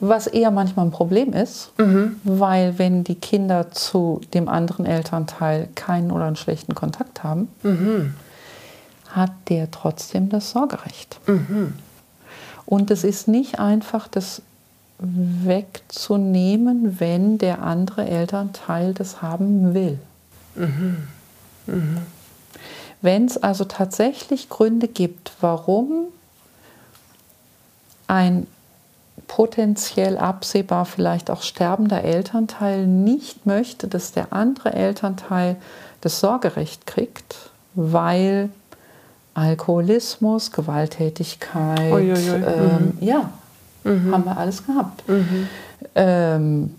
Was 0.00 0.26
eher 0.28 0.50
manchmal 0.50 0.86
ein 0.86 0.92
Problem 0.92 1.32
ist, 1.32 1.72
mhm. 1.76 2.20
weil 2.22 2.78
wenn 2.78 3.02
die 3.02 3.16
Kinder 3.16 3.72
zu 3.72 4.20
dem 4.32 4.48
anderen 4.48 4.86
Elternteil 4.86 5.68
keinen 5.74 6.12
oder 6.12 6.26
einen 6.26 6.36
schlechten 6.36 6.74
Kontakt 6.74 7.24
haben, 7.24 7.48
mhm 7.62 8.14
hat 9.18 9.32
der 9.48 9.70
trotzdem 9.70 10.28
das 10.28 10.50
Sorgerecht. 10.50 11.20
Mhm. 11.26 11.74
Und 12.66 12.90
es 12.90 13.04
ist 13.04 13.28
nicht 13.28 13.58
einfach, 13.58 14.08
das 14.08 14.42
wegzunehmen, 14.98 17.00
wenn 17.00 17.38
der 17.38 17.62
andere 17.62 18.06
Elternteil 18.06 18.94
das 18.94 19.22
haben 19.22 19.74
will. 19.74 19.98
Mhm. 20.56 21.08
Mhm. 21.66 21.98
Wenn 23.00 23.26
es 23.26 23.38
also 23.38 23.64
tatsächlich 23.64 24.48
Gründe 24.48 24.88
gibt, 24.88 25.32
warum 25.40 26.08
ein 28.08 28.48
potenziell 29.28 30.18
absehbar 30.18 30.84
vielleicht 30.84 31.30
auch 31.30 31.42
sterbender 31.42 32.02
Elternteil 32.02 32.86
nicht 32.86 33.46
möchte, 33.46 33.86
dass 33.86 34.12
der 34.12 34.32
andere 34.32 34.72
Elternteil 34.72 35.56
das 36.00 36.18
Sorgerecht 36.18 36.86
kriegt, 36.86 37.50
weil 37.74 38.48
Alkoholismus, 39.38 40.50
Gewalttätigkeit, 40.52 41.92
Uiuiui. 41.92 42.42
ähm, 42.44 42.92
Mhm. 42.98 43.00
ja, 43.00 43.30
haben 43.84 44.24
wir 44.24 44.36
alles 44.36 44.66
gehabt. 44.66 45.02
Ähm, 45.94 46.74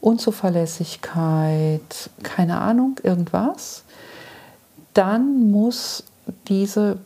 Unzuverlässigkeit, 0.00 2.10
keine 2.22 2.60
Ahnung, 2.60 2.98
irgendwas, 3.02 3.82
dann 4.94 5.50
muss 5.50 6.04
diese, 6.48 6.98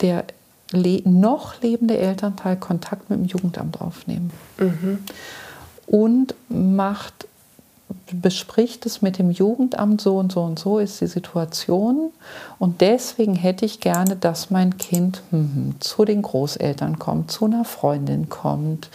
der 0.00 0.24
le 0.72 1.02
noch 1.08 1.60
lebende 1.62 1.96
Elternteil 1.96 2.56
Kontakt 2.56 3.08
mit 3.10 3.20
dem 3.20 3.26
Jugendamt 3.26 3.80
aufnehmen 3.80 4.30
und 5.86 6.34
macht, 6.48 7.26
bespricht 8.12 8.86
es 8.86 9.02
mit 9.02 9.18
dem 9.18 9.30
Jugendamt, 9.30 10.00
so 10.00 10.18
und 10.18 10.32
so 10.32 10.42
und 10.42 10.58
so 10.58 10.78
ist 10.78 11.00
die 11.00 11.06
Situation. 11.06 12.10
Und 12.58 12.80
deswegen 12.80 13.34
hätte 13.34 13.64
ich 13.64 13.80
gerne, 13.80 14.16
dass 14.16 14.50
mein 14.50 14.76
Kind 14.78 15.22
mhm, 15.30 15.74
zu 15.80 16.04
den 16.04 16.22
Großeltern 16.22 16.98
kommt, 16.98 17.30
zu 17.30 17.46
einer 17.46 17.64
Freundin 17.64 18.28
kommt, 18.28 18.90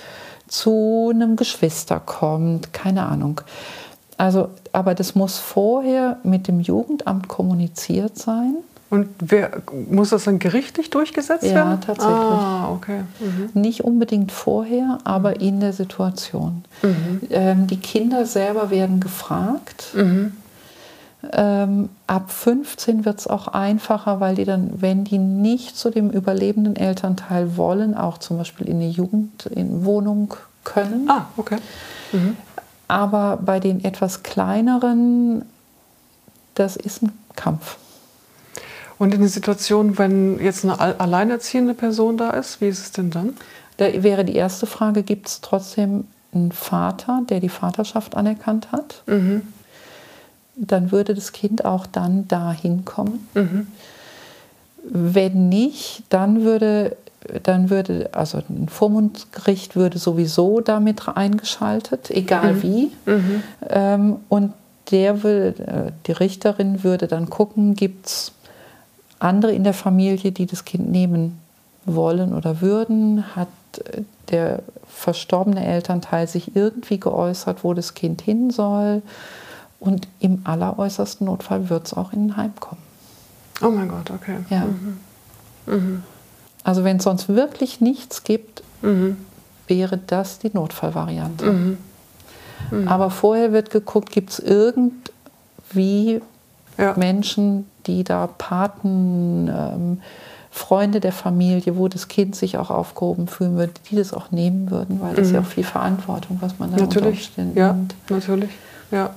zu 0.47 1.11
einem 1.13 1.35
Geschwister 1.35 1.99
kommt, 1.99 2.73
keine 2.73 3.05
Ahnung. 3.05 3.41
Also, 4.17 4.49
aber 4.71 4.93
das 4.93 5.15
muss 5.15 5.39
vorher 5.39 6.17
mit 6.23 6.47
dem 6.47 6.59
Jugendamt 6.59 7.27
kommuniziert 7.27 8.17
sein. 8.17 8.57
Und 8.91 9.07
wer, 9.19 9.61
muss 9.89 10.09
das 10.09 10.25
dann 10.25 10.37
gerichtlich 10.37 10.89
durchgesetzt 10.89 11.45
Ja, 11.45 11.55
werden? 11.55 11.79
tatsächlich. 11.79 12.13
Ah, 12.29 12.69
okay. 12.73 13.03
Mhm. 13.21 13.49
Nicht 13.59 13.85
unbedingt 13.85 14.33
vorher, 14.33 14.97
aber 15.05 15.39
in 15.39 15.61
der 15.61 15.71
Situation. 15.71 16.65
Mhm. 16.83 17.21
Ähm, 17.29 17.67
die 17.67 17.77
Kinder 17.77 18.25
selber 18.25 18.69
werden 18.69 18.99
gefragt. 18.99 19.95
Ähm, 19.95 21.89
ab 22.07 22.31
15 22.31 23.05
wird 23.05 23.19
es 23.19 23.27
auch 23.27 23.47
einfacher, 23.47 24.19
weil 24.19 24.35
die 24.35 24.43
dann, 24.43 24.81
wenn 24.81 25.05
die 25.05 25.19
nicht 25.19 25.77
zu 25.77 25.89
dem 25.89 26.09
überlebenden 26.09 26.75
Elternteil 26.75 27.55
wollen, 27.55 27.95
auch 27.95 28.17
zum 28.17 28.39
Beispiel 28.39 28.67
in 28.67 28.81
die 28.81 28.89
Jugendwohnung 28.89 30.33
können. 30.65 31.09
Ah, 31.09 31.27
okay. 31.37 31.59
Aber 32.89 33.37
bei 33.37 33.61
den 33.61 33.85
etwas 33.85 34.21
kleineren, 34.23 35.45
das 36.55 36.75
ist 36.75 37.03
ein 37.03 37.13
Kampf. 37.37 37.77
Und 39.01 39.15
in 39.15 39.21
der 39.21 39.29
Situation, 39.29 39.97
wenn 39.97 40.39
jetzt 40.39 40.63
eine 40.63 40.79
al- 40.79 40.93
alleinerziehende 40.99 41.73
Person 41.73 42.17
da 42.17 42.29
ist, 42.29 42.61
wie 42.61 42.67
ist 42.67 42.79
es 42.79 42.91
denn 42.91 43.09
dann? 43.09 43.33
Da 43.77 44.03
wäre 44.03 44.23
die 44.23 44.35
erste 44.35 44.67
Frage, 44.67 45.01
gibt 45.01 45.27
es 45.27 45.41
trotzdem 45.41 46.03
einen 46.31 46.51
Vater, 46.51 47.23
der 47.27 47.39
die 47.39 47.49
Vaterschaft 47.49 48.15
anerkannt 48.15 48.71
hat? 48.71 49.01
Dann 50.55 50.91
würde 50.91 51.15
das 51.15 51.31
Kind 51.31 51.65
auch 51.65 51.87
dann 51.87 52.27
dahin 52.27 52.85
kommen. 52.85 53.27
Wenn 54.83 55.49
nicht, 55.49 56.03
dann 56.09 56.43
würde, 56.43 56.95
dann 57.41 57.71
würde, 57.71 58.11
also 58.11 58.37
ein 58.49 58.69
Vormundgericht 58.69 59.75
würde 59.75 59.97
sowieso 59.97 60.61
damit 60.61 61.07
eingeschaltet, 61.07 62.11
egal 62.11 62.61
wie. 62.61 62.91
Ähm, 63.67 64.17
und 64.29 64.53
der 64.91 65.23
würde, 65.23 65.63
äh, 65.65 65.91
die 66.05 66.11
Richterin 66.11 66.83
würde 66.83 67.07
dann 67.07 67.31
gucken, 67.31 67.73
gibt 67.73 68.05
es 68.05 68.33
andere 69.21 69.53
in 69.53 69.63
der 69.63 69.73
Familie, 69.73 70.31
die 70.31 70.45
das 70.45 70.65
Kind 70.65 70.89
nehmen 70.89 71.39
wollen 71.85 72.33
oder 72.33 72.61
würden? 72.61 73.35
Hat 73.35 73.47
äh, 73.85 74.01
der 74.29 74.63
verstorbene 74.87 75.65
Elternteil 75.65 76.27
sich 76.27 76.55
irgendwie 76.55 76.99
geäußert, 76.99 77.63
wo 77.63 77.73
das 77.73 77.93
Kind 77.93 78.21
hin 78.21 78.51
soll? 78.51 79.01
Und 79.79 80.07
im 80.19 80.41
alleräußersten 80.43 81.25
Notfall 81.25 81.69
wird 81.69 81.87
es 81.87 81.93
auch 81.93 82.13
in 82.13 82.27
ein 82.27 82.37
Heim 82.37 82.53
kommen. 82.59 82.81
Oh 83.63 83.69
mein 83.69 83.87
Gott, 83.87 84.11
okay. 84.11 84.37
Ja. 84.49 84.65
Also 86.63 86.83
wenn 86.83 86.97
es 86.97 87.03
sonst 87.03 87.29
wirklich 87.29 87.81
nichts 87.81 88.23
gibt, 88.23 88.61
wäre 89.67 89.97
das 89.97 90.37
die 90.37 90.51
Notfallvariante. 90.53 91.77
Aber 92.85 93.09
vorher 93.09 93.53
wird 93.53 93.71
geguckt, 93.71 94.11
gibt 94.11 94.29
es 94.31 94.39
irgendwie 94.39 96.21
Ja. 96.77 96.93
Menschen, 96.95 97.67
die 97.87 98.03
da 98.03 98.27
Paten, 98.27 99.47
ähm, 99.47 100.01
Freunde 100.51 100.99
der 100.99 101.13
Familie, 101.13 101.77
wo 101.77 101.87
das 101.87 102.09
Kind 102.09 102.35
sich 102.35 102.57
auch 102.57 102.69
aufgehoben 102.69 103.27
fühlen 103.27 103.55
würde, 103.55 103.73
die 103.89 103.95
das 103.95 104.13
auch 104.13 104.31
nehmen 104.31 104.69
würden, 104.69 104.99
weil 105.01 105.15
das 105.15 105.27
ist 105.27 105.33
ja 105.33 105.39
auch 105.39 105.45
viel 105.45 105.63
Verantwortung, 105.63 106.37
was 106.41 106.59
man 106.59 106.71
da 106.71 106.83
unter 106.83 106.99
Natürlich. 106.99 107.19
Umständen 107.27 107.57
Ja, 107.57 107.73
nimmt. 107.73 107.95
natürlich. 108.09 108.49
Ja. 108.91 109.11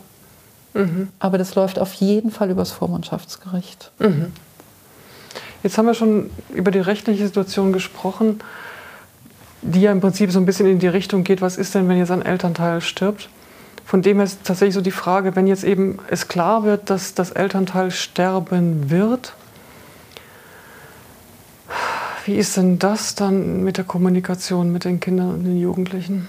Aber 1.21 1.39
das 1.39 1.55
läuft 1.55 1.79
auf 1.79 1.93
jeden 1.95 2.31
Fall 2.33 2.51
übers 2.51 2.73
Vormundschaftsgericht. 2.73 3.93
Jetzt 5.63 5.79
haben 5.79 5.87
wir 5.87 5.95
schon 5.95 6.31
über 6.53 6.71
die 6.73 6.81
rechtliche 6.81 7.25
Situation 7.27 7.73
gesprochen, 7.73 8.41
die 9.63 9.81
ja 9.83 9.93
im 9.93 10.01
Prinzip 10.01 10.31
so 10.31 10.39
ein 10.39 10.47
bisschen 10.47 10.67
in 10.67 10.79
die 10.79 10.89
Richtung 10.89 11.25
geht, 11.25 11.41
was 11.41 11.57
ist 11.57 11.75
denn, 11.75 11.89
wenn 11.89 11.99
jetzt 11.99 12.11
ein 12.11 12.23
Elternteil 12.23 12.81
stirbt? 12.81 13.29
Von 13.95 14.03
dem 14.03 14.17
her 14.17 14.25
ist 14.25 14.43
tatsächlich 14.43 14.75
so 14.75 14.81
die 14.81 14.91
Frage, 14.91 15.37
wenn 15.37 15.47
jetzt 15.47 15.63
eben 15.63 16.01
es 16.11 16.27
klar 16.27 16.65
wird, 16.65 16.91
dass 16.91 17.15
das 17.15 17.31
Elternteil 17.31 17.93
sterben 17.93 18.91
wird, 18.91 19.35
wie 22.25 22.35
ist 22.35 22.57
denn 22.57 22.81
das 22.81 23.15
dann 23.15 23.63
mit 23.63 23.77
der 23.77 23.85
Kommunikation 23.85 24.73
mit 24.73 24.85
den 24.85 24.99
Kindern 24.99 25.31
und 25.35 25.45
den 25.45 25.61
Jugendlichen? 25.61 26.29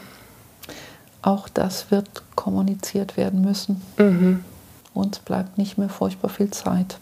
Auch 1.23 1.49
das 1.49 1.89
wird 1.89 2.21
kommuniziert 2.35 3.17
werden 3.17 3.41
müssen. 3.41 3.81
Uns 4.93 5.17
bleibt 5.17 5.57
nicht 5.57 5.79
mehr 5.79 5.89
furchtbar 5.89 6.29
viel 6.29 6.51
Zeit. 6.51 6.99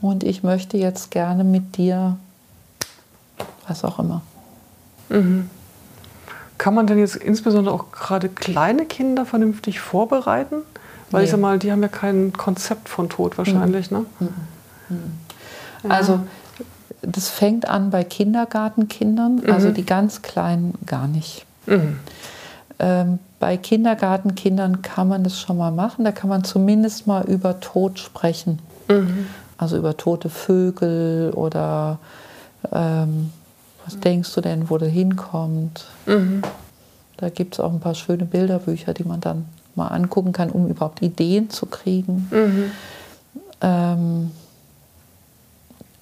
Und 0.00 0.22
ich 0.22 0.44
möchte 0.44 0.76
jetzt 0.76 1.10
gerne 1.10 1.42
mit 1.42 1.76
dir, 1.78 2.16
was 3.66 3.82
auch 3.82 3.98
immer. 3.98 4.22
Kann 6.58 6.74
man 6.74 6.86
denn 6.86 6.98
jetzt 6.98 7.16
insbesondere 7.16 7.74
auch 7.74 7.90
gerade 7.92 8.28
kleine 8.28 8.84
Kinder 8.84 9.26
vernünftig 9.26 9.80
vorbereiten? 9.80 10.56
Weil 11.10 11.24
ich 11.24 11.28
Nee. 11.28 11.32
sag 11.32 11.40
mal, 11.40 11.58
die 11.58 11.70
haben 11.72 11.82
ja 11.82 11.88
kein 11.88 12.32
Konzept 12.32 12.88
von 12.88 13.08
Tod 13.08 13.36
wahrscheinlich, 13.38 13.90
ne? 13.90 14.04
Also 15.88 16.20
das 17.02 17.28
fängt 17.28 17.68
an 17.68 17.90
bei 17.90 18.04
Kindergartenkindern, 18.04 19.42
also 19.50 19.70
die 19.70 19.84
ganz 19.84 20.22
kleinen 20.22 20.74
gar 20.86 21.06
nicht. 21.06 21.44
Ähm, 22.78 23.18
bei 23.38 23.56
Kindergartenkindern 23.56 24.82
kann 24.82 25.08
man 25.08 25.22
das 25.22 25.38
schon 25.38 25.56
mal 25.58 25.70
machen, 25.70 26.04
da 26.04 26.12
kann 26.12 26.28
man 26.30 26.44
zumindest 26.44 27.06
mal 27.06 27.24
über 27.26 27.60
Tod 27.60 27.98
sprechen. 27.98 28.58
Also 29.58 29.76
über 29.76 29.96
tote 29.96 30.30
Vögel 30.30 31.30
oder 31.34 31.98
ähm, 32.72 33.30
was 33.84 33.98
denkst 33.98 34.34
du 34.34 34.40
denn, 34.40 34.70
wo 34.70 34.78
der 34.78 34.88
hinkommt. 34.88 35.86
Da 37.16 37.28
gibt 37.28 37.54
es 37.54 37.60
auch 37.60 37.72
ein 37.72 37.80
paar 37.80 37.94
schöne 37.94 38.24
Bilderbücher, 38.24 38.94
die 38.94 39.04
man 39.04 39.20
dann 39.20 39.46
mal 39.74 39.88
angucken 39.88 40.32
kann, 40.32 40.50
um 40.50 40.68
überhaupt 40.68 41.02
Ideen 41.02 41.50
zu 41.50 41.66
kriegen. 41.66 42.28
Ähm, 43.60 44.30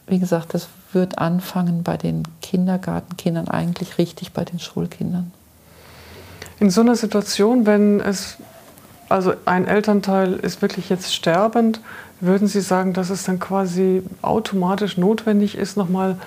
wie 0.06 0.18
gesagt, 0.18 0.54
das 0.54 0.68
wird 0.92 1.18
anfangen 1.18 1.82
bei 1.82 1.96
den 1.96 2.22
Kindergartenkindern, 2.42 3.48
eigentlich 3.48 3.98
richtig 3.98 4.32
bei 4.32 4.44
den 4.44 4.58
Schulkindern. 4.58 5.32
In 6.60 6.70
so 6.70 6.80
einer 6.80 6.96
Situation, 6.96 7.66
wenn 7.66 8.00
es, 8.00 8.36
also 9.08 9.32
ein 9.46 9.66
Elternteil 9.66 10.34
ist 10.34 10.62
wirklich 10.62 10.88
jetzt 10.88 11.14
sterbend, 11.14 11.80
würden 12.20 12.46
Sie 12.46 12.60
sagen, 12.60 12.92
dass 12.92 13.10
es 13.10 13.24
dann 13.24 13.40
quasi 13.40 14.02
automatisch 14.22 14.96
notwendig 14.96 15.56
ist, 15.56 15.76
nochmal 15.76 16.18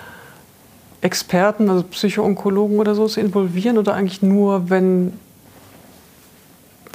Experten, 1.05 1.69
also 1.69 1.83
Psychoonkologen 1.83 2.79
oder 2.79 2.95
so 2.95 3.07
zu 3.07 3.19
involvieren 3.19 3.77
oder 3.77 3.93
eigentlich 3.93 4.23
nur, 4.23 4.71
wenn 4.71 5.13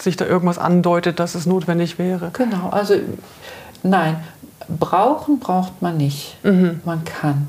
sich 0.00 0.16
da 0.16 0.26
irgendwas 0.26 0.58
andeutet, 0.58 1.20
dass 1.20 1.36
es 1.36 1.46
notwendig 1.46 1.98
wäre? 1.98 2.30
Genau, 2.32 2.70
also 2.70 2.94
nein, 3.84 4.16
brauchen 4.68 5.38
braucht 5.38 5.80
man 5.80 5.96
nicht. 5.96 6.36
Man 6.42 7.04
kann. 7.04 7.46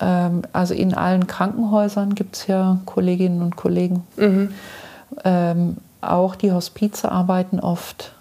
Ähm, 0.00 0.42
also 0.52 0.74
in 0.74 0.92
allen 0.92 1.26
Krankenhäusern 1.26 2.14
gibt 2.14 2.36
es 2.36 2.46
ja 2.46 2.78
Kolleginnen 2.84 3.40
und 3.40 3.56
Kollegen. 3.56 4.04
Ähm, 5.24 5.76
auch 6.02 6.36
die 6.36 6.52
Hospize 6.52 7.10
arbeiten 7.10 7.60
oft 7.60 8.12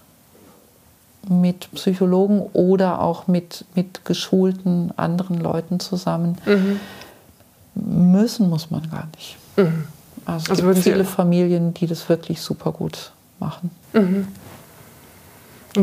mit 1.30 1.70
Psychologen 1.74 2.42
oder 2.54 3.02
auch 3.02 3.28
mit, 3.28 3.66
mit 3.76 4.06
geschulten 4.06 4.92
anderen 4.98 5.40
Leuten 5.40 5.80
zusammen. 5.80 6.38
Müssen 7.76 8.50
muss 8.50 8.72
man 8.72 8.90
gar 8.90 9.08
nicht. 9.16 9.38
Also 10.26 10.44
es 10.46 10.50
Also 10.50 10.64
gibt 10.64 10.76
Sie- 10.78 10.92
viele 10.92 11.06
Familien, 11.06 11.74
die 11.74 11.88
das 11.88 12.08
wirklich 12.10 12.42
super 12.42 12.72
gut 12.72 13.12
machen. 13.40 13.72
Und 13.94 14.28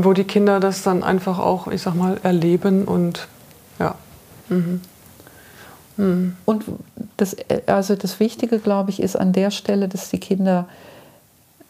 wo 0.04 0.12
die 0.12 0.24
Kinder 0.24 0.58
das 0.60 0.82
dann 0.82 1.02
einfach 1.02 1.38
auch, 1.38 1.68
ich 1.68 1.82
sag 1.82 1.94
mal, 1.94 2.18
erleben 2.22 2.84
und 2.84 3.28
ja. 3.78 3.94
Mhm. 4.48 4.80
Mhm. 5.96 6.36
Und 6.44 6.64
das, 7.16 7.36
also 7.66 7.94
das 7.94 8.18
Wichtige, 8.18 8.58
glaube 8.58 8.90
ich, 8.90 9.00
ist 9.00 9.14
an 9.16 9.32
der 9.32 9.50
Stelle, 9.52 9.86
dass 9.88 10.10
die 10.10 10.18
Kinder 10.18 10.66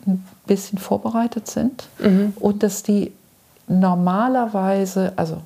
ein 0.07 0.25
bisschen 0.47 0.79
vorbereitet 0.79 1.49
sind 1.49 1.85
mhm. 1.99 2.33
und 2.37 2.63
dass 2.63 2.83
die 2.83 3.13
normalerweise, 3.67 5.13
also 5.17 5.39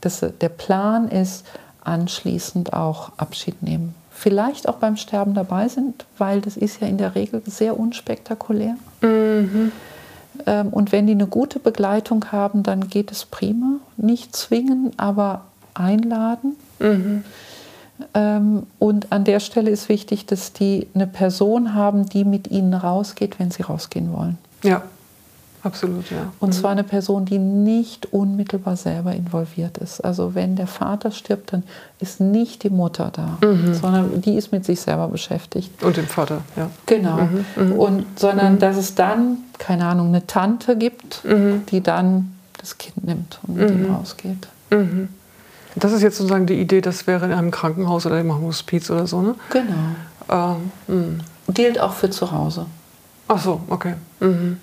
dass 0.00 0.24
der 0.40 0.48
Plan 0.48 1.08
ist, 1.08 1.44
anschließend 1.82 2.72
auch 2.72 3.12
Abschied 3.16 3.62
nehmen. 3.62 3.94
Vielleicht 4.10 4.68
auch 4.68 4.76
beim 4.76 4.96
Sterben 4.96 5.34
dabei 5.34 5.68
sind, 5.68 6.04
weil 6.18 6.40
das 6.40 6.56
ist 6.56 6.80
ja 6.80 6.88
in 6.88 6.98
der 6.98 7.14
Regel 7.14 7.42
sehr 7.46 7.78
unspektakulär. 7.78 8.76
Mhm. 9.00 9.72
Ähm, 10.46 10.68
und 10.68 10.92
wenn 10.92 11.06
die 11.06 11.12
eine 11.12 11.26
gute 11.26 11.58
Begleitung 11.60 12.26
haben, 12.32 12.62
dann 12.62 12.88
geht 12.88 13.10
es 13.10 13.24
prima. 13.24 13.76
Nicht 13.96 14.34
zwingen, 14.36 14.92
aber 14.96 15.42
einladen. 15.74 16.56
Mhm. 16.80 17.24
Ähm, 18.14 18.66
und 18.78 19.12
an 19.12 19.24
der 19.24 19.40
Stelle 19.40 19.70
ist 19.70 19.88
wichtig, 19.88 20.26
dass 20.26 20.52
die 20.52 20.88
eine 20.94 21.06
Person 21.06 21.74
haben, 21.74 22.08
die 22.08 22.24
mit 22.24 22.48
ihnen 22.50 22.74
rausgeht, 22.74 23.38
wenn 23.38 23.50
sie 23.50 23.62
rausgehen 23.62 24.12
wollen. 24.12 24.38
Ja, 24.62 24.82
absolut, 25.62 26.10
ja. 26.10 26.32
Und 26.40 26.48
mhm. 26.48 26.52
zwar 26.52 26.70
eine 26.70 26.84
Person, 26.84 27.24
die 27.24 27.38
nicht 27.38 28.12
unmittelbar 28.12 28.76
selber 28.76 29.12
involviert 29.12 29.78
ist. 29.78 30.00
Also 30.00 30.34
wenn 30.34 30.56
der 30.56 30.66
Vater 30.66 31.10
stirbt, 31.10 31.52
dann 31.52 31.62
ist 32.00 32.20
nicht 32.20 32.62
die 32.62 32.70
Mutter 32.70 33.10
da, 33.12 33.38
mhm. 33.46 33.74
sondern 33.74 34.20
die 34.20 34.34
ist 34.34 34.52
mit 34.52 34.64
sich 34.64 34.80
selber 34.80 35.08
beschäftigt. 35.08 35.82
Und 35.82 35.96
dem 35.96 36.06
Vater, 36.06 36.42
ja. 36.56 36.70
Genau. 36.86 37.16
Mhm. 37.16 37.44
mhm. 37.56 37.72
Und 37.72 38.18
sondern 38.18 38.54
mhm. 38.54 38.58
dass 38.58 38.76
es 38.76 38.94
dann, 38.94 39.38
keine 39.58 39.86
Ahnung, 39.86 40.08
eine 40.08 40.26
Tante 40.26 40.76
gibt, 40.76 41.24
mhm. 41.24 41.62
die 41.70 41.82
dann 41.82 42.34
das 42.58 42.78
Kind 42.78 43.04
nimmt 43.04 43.38
und 43.46 43.56
mit 43.56 43.70
ihm 43.70 43.94
rausgeht. 43.94 44.48
Das 45.76 45.92
ist 45.92 46.02
jetzt 46.02 46.18
sozusagen 46.18 46.46
die 46.46 46.60
Idee, 46.60 46.80
das 46.80 47.06
wäre 47.06 47.26
in 47.26 47.32
einem 47.32 47.50
Krankenhaus 47.50 48.04
oder 48.04 48.20
im 48.20 48.32
Hospiz 48.40 48.90
oder 48.90 49.06
so, 49.06 49.22
ne? 49.22 49.34
Genau. 49.50 50.70
Ähm, 50.88 51.20
Gilt 51.48 51.80
auch 51.80 51.92
für 51.92 52.10
zu 52.10 52.32
Hause. 52.32 52.66
Ach 53.28 53.40
so, 53.40 53.60
okay. 53.68 53.94
Mhm. 54.20 54.58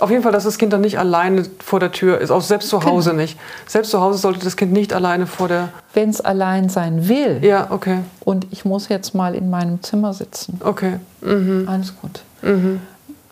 Auf 0.00 0.10
jeden 0.10 0.22
Fall, 0.22 0.32
dass 0.32 0.44
das 0.44 0.58
Kind 0.58 0.72
dann 0.72 0.80
nicht 0.80 0.98
alleine 0.98 1.44
vor 1.60 1.78
der 1.78 1.92
Tür 1.92 2.20
ist, 2.20 2.30
auch 2.30 2.42
selbst 2.42 2.68
zu 2.68 2.82
Hause 2.84 3.10
genau. 3.10 3.22
nicht. 3.22 3.38
Selbst 3.66 3.90
zu 3.90 4.00
Hause 4.00 4.18
sollte 4.18 4.40
das 4.40 4.56
Kind 4.56 4.72
nicht 4.72 4.92
alleine 4.92 5.26
vor 5.26 5.48
der. 5.48 5.68
Wenn 5.92 6.10
es 6.10 6.20
allein 6.20 6.68
sein 6.68 7.08
will. 7.08 7.38
Ja, 7.42 7.68
okay. 7.70 8.00
Und 8.20 8.46
ich 8.50 8.64
muss 8.64 8.88
jetzt 8.88 9.14
mal 9.14 9.34
in 9.34 9.50
meinem 9.50 9.82
Zimmer 9.82 10.12
sitzen. 10.12 10.60
Okay. 10.64 10.98
Mhm. 11.20 11.68
Alles 11.68 11.94
gut. 12.00 12.22
Mhm. 12.42 12.80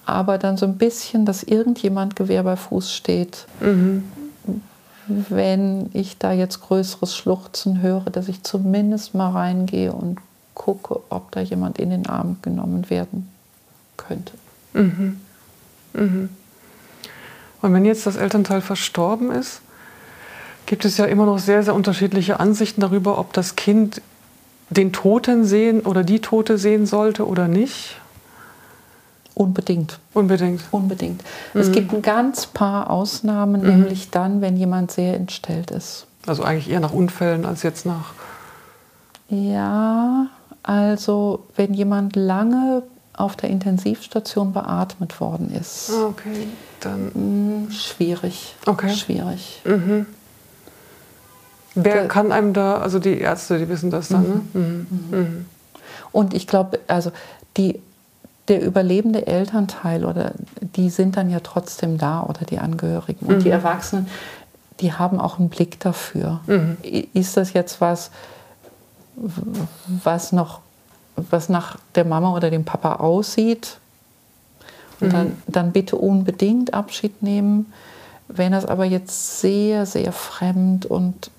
Aber 0.06 0.38
dann 0.38 0.56
so 0.56 0.66
ein 0.66 0.78
bisschen, 0.78 1.26
dass 1.26 1.42
irgendjemand 1.42 2.16
Gewehr 2.16 2.42
bei 2.44 2.56
Fuß 2.56 2.92
steht. 2.92 3.46
Mhm 3.60 4.04
wenn 5.06 5.90
ich 5.92 6.18
da 6.18 6.32
jetzt 6.32 6.60
größeres 6.60 7.16
Schluchzen 7.16 7.82
höre, 7.82 8.04
dass 8.04 8.28
ich 8.28 8.42
zumindest 8.42 9.14
mal 9.14 9.30
reingehe 9.30 9.92
und 9.92 10.18
gucke, 10.54 11.00
ob 11.08 11.30
da 11.32 11.40
jemand 11.40 11.78
in 11.78 11.90
den 11.90 12.06
Arm 12.06 12.36
genommen 12.42 12.88
werden 12.90 13.28
könnte. 13.96 14.32
Mhm. 14.74 15.20
Mhm. 15.94 16.28
Und 17.62 17.72
wenn 17.72 17.84
jetzt 17.84 18.06
das 18.06 18.16
Elternteil 18.16 18.60
verstorben 18.60 19.30
ist, 19.30 19.60
gibt 20.66 20.84
es 20.84 20.96
ja 20.98 21.04
immer 21.06 21.26
noch 21.26 21.38
sehr, 21.38 21.62
sehr 21.62 21.74
unterschiedliche 21.74 22.40
Ansichten 22.40 22.80
darüber, 22.80 23.18
ob 23.18 23.32
das 23.32 23.56
Kind 23.56 24.02
den 24.70 24.92
Toten 24.92 25.44
sehen 25.44 25.80
oder 25.80 26.02
die 26.02 26.20
Tote 26.20 26.58
sehen 26.58 26.86
sollte 26.86 27.26
oder 27.26 27.48
nicht. 27.48 27.96
Unbedingt. 29.34 29.98
Unbedingt. 30.12 30.62
Unbedingt. 30.70 31.22
Mhm. 31.54 31.60
Es 31.60 31.72
gibt 31.72 31.92
ein 31.92 32.02
ganz 32.02 32.46
paar 32.46 32.90
Ausnahmen, 32.90 33.62
mhm. 33.62 33.68
nämlich 33.68 34.10
dann, 34.10 34.40
wenn 34.40 34.56
jemand 34.56 34.90
sehr 34.90 35.14
entstellt 35.14 35.70
ist. 35.70 36.06
Also 36.26 36.42
eigentlich 36.42 36.70
eher 36.70 36.80
nach 36.80 36.92
Unfällen 36.92 37.44
als 37.46 37.62
jetzt 37.62 37.86
nach. 37.86 38.12
Ja, 39.28 40.26
also 40.62 41.46
wenn 41.56 41.74
jemand 41.74 42.14
lange 42.14 42.82
auf 43.14 43.36
der 43.36 43.50
Intensivstation 43.50 44.52
beatmet 44.52 45.20
worden 45.20 45.54
ist. 45.54 45.90
Ah, 45.92 46.06
okay, 46.06 46.48
dann. 46.80 47.10
Hm, 47.14 47.70
schwierig. 47.70 48.54
Okay. 48.66 48.94
Schwierig. 48.94 49.60
Mhm. 49.64 50.06
Wer 51.74 52.02
da, 52.02 52.08
kann 52.08 52.32
einem 52.32 52.52
da, 52.52 52.78
also 52.78 52.98
die 52.98 53.18
Ärzte, 53.18 53.58
die 53.58 53.68
wissen 53.68 53.90
das 53.90 54.08
dann, 54.08 54.22
ne? 54.22 54.40
Mhm. 54.52 54.86
Mhm. 54.90 55.18
mhm. 55.18 55.46
Und 56.10 56.34
ich 56.34 56.46
glaube, 56.46 56.78
also 56.88 57.10
die 57.56 57.80
der 58.48 58.62
überlebende 58.62 59.26
Elternteil 59.26 60.04
oder 60.04 60.32
die 60.60 60.90
sind 60.90 61.16
dann 61.16 61.30
ja 61.30 61.40
trotzdem 61.40 61.96
da 61.96 62.22
oder 62.22 62.44
die 62.44 62.58
Angehörigen. 62.58 63.26
Und 63.26 63.38
mhm. 63.38 63.42
die 63.44 63.50
Erwachsenen, 63.50 64.08
die 64.80 64.92
haben 64.92 65.20
auch 65.20 65.38
einen 65.38 65.48
Blick 65.48 65.78
dafür. 65.80 66.40
Mhm. 66.46 66.76
Ist 67.14 67.36
das 67.36 67.52
jetzt 67.52 67.80
was, 67.80 68.10
was 69.14 70.32
noch, 70.32 70.60
was 71.16 71.48
nach 71.48 71.78
der 71.94 72.04
Mama 72.04 72.34
oder 72.34 72.50
dem 72.50 72.64
Papa 72.64 72.96
aussieht? 72.96 73.78
Und 75.00 75.08
mhm. 75.08 75.12
dann, 75.12 75.42
dann 75.46 75.72
bitte 75.72 75.96
unbedingt 75.96 76.74
Abschied 76.74 77.22
nehmen. 77.22 77.72
Wenn 78.28 78.52
das 78.52 78.64
aber 78.64 78.84
jetzt 78.84 79.40
sehr, 79.40 79.84
sehr 79.84 80.12
fremd 80.12 80.86
und 80.86 81.30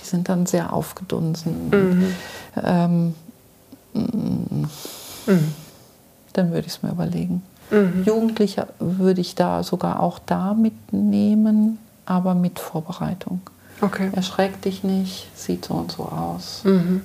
die 0.00 0.04
sind 0.04 0.28
dann 0.28 0.46
sehr 0.46 0.72
aufgedunsen. 0.72 1.70
Mhm. 1.70 2.14
Ähm, 2.62 3.14
mhm 3.94 4.68
dann 6.32 6.50
würde 6.52 6.66
ich 6.66 6.74
es 6.74 6.82
mir 6.82 6.90
überlegen. 6.90 7.42
Mhm. 7.70 8.04
Jugendliche 8.04 8.66
würde 8.78 9.20
ich 9.20 9.34
da 9.34 9.62
sogar 9.62 10.00
auch 10.00 10.18
da 10.18 10.54
mitnehmen, 10.54 11.78
aber 12.06 12.34
mit 12.34 12.58
Vorbereitung. 12.58 13.40
Okay. 13.80 14.10
Erschreck 14.12 14.60
dich 14.62 14.84
nicht, 14.84 15.28
sieht 15.38 15.64
so 15.64 15.74
und 15.74 15.92
so 15.92 16.04
aus. 16.04 16.62
Mhm. 16.64 17.02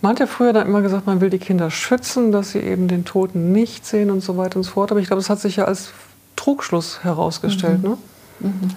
Man 0.00 0.12
hat 0.12 0.20
ja 0.20 0.26
früher 0.26 0.52
dann 0.52 0.66
immer 0.66 0.82
gesagt, 0.82 1.06
man 1.06 1.20
will 1.20 1.30
die 1.30 1.38
Kinder 1.38 1.70
schützen, 1.70 2.30
dass 2.30 2.52
sie 2.52 2.60
eben 2.60 2.88
den 2.88 3.04
Toten 3.04 3.52
nicht 3.52 3.84
sehen 3.84 4.10
und 4.10 4.20
so 4.20 4.36
weiter 4.36 4.56
und 4.56 4.62
so 4.62 4.72
fort. 4.72 4.90
Aber 4.90 5.00
ich 5.00 5.06
glaube, 5.06 5.20
es 5.20 5.28
hat 5.28 5.40
sich 5.40 5.56
ja 5.56 5.64
als 5.64 5.90
Trugschluss 6.36 7.02
herausgestellt. 7.02 7.82
Mhm. 7.82 7.88
Ne? 7.88 7.98
Mhm. 8.40 8.70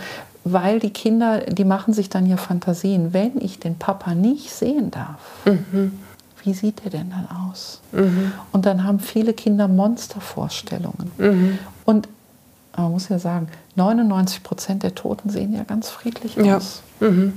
Weil 0.44 0.80
die 0.80 0.90
Kinder, 0.90 1.42
die 1.42 1.66
machen 1.66 1.94
sich 1.94 2.10
dann 2.10 2.26
ja 2.26 2.38
Fantasien. 2.38 3.14
Wenn 3.14 3.40
ich 3.40 3.60
den 3.60 3.76
Papa 3.76 4.16
nicht 4.16 4.52
sehen 4.52 4.90
darf, 4.90 5.20
mhm 5.46 5.92
wie 6.44 6.54
sieht 6.54 6.84
er 6.84 6.90
denn 6.90 7.10
dann 7.10 7.28
aus? 7.30 7.82
Mhm. 7.92 8.32
Und 8.52 8.66
dann 8.66 8.84
haben 8.84 9.00
viele 9.00 9.34
Kinder 9.34 9.68
Monstervorstellungen. 9.68 11.12
Mhm. 11.18 11.60
Und 11.86 12.08
man 12.76 12.92
muss 12.92 13.10
ja 13.10 13.20
sagen, 13.20 13.48
99 13.76 14.44
Prozent 14.44 14.84
der 14.84 14.96
Toten 14.96 15.30
sehen 15.30 15.54
ja 15.54 15.64
ganz 15.64 15.90
friedlich 15.90 16.36
ja. 16.36 16.58
aus. 16.58 16.82
Mhm. 17.00 17.34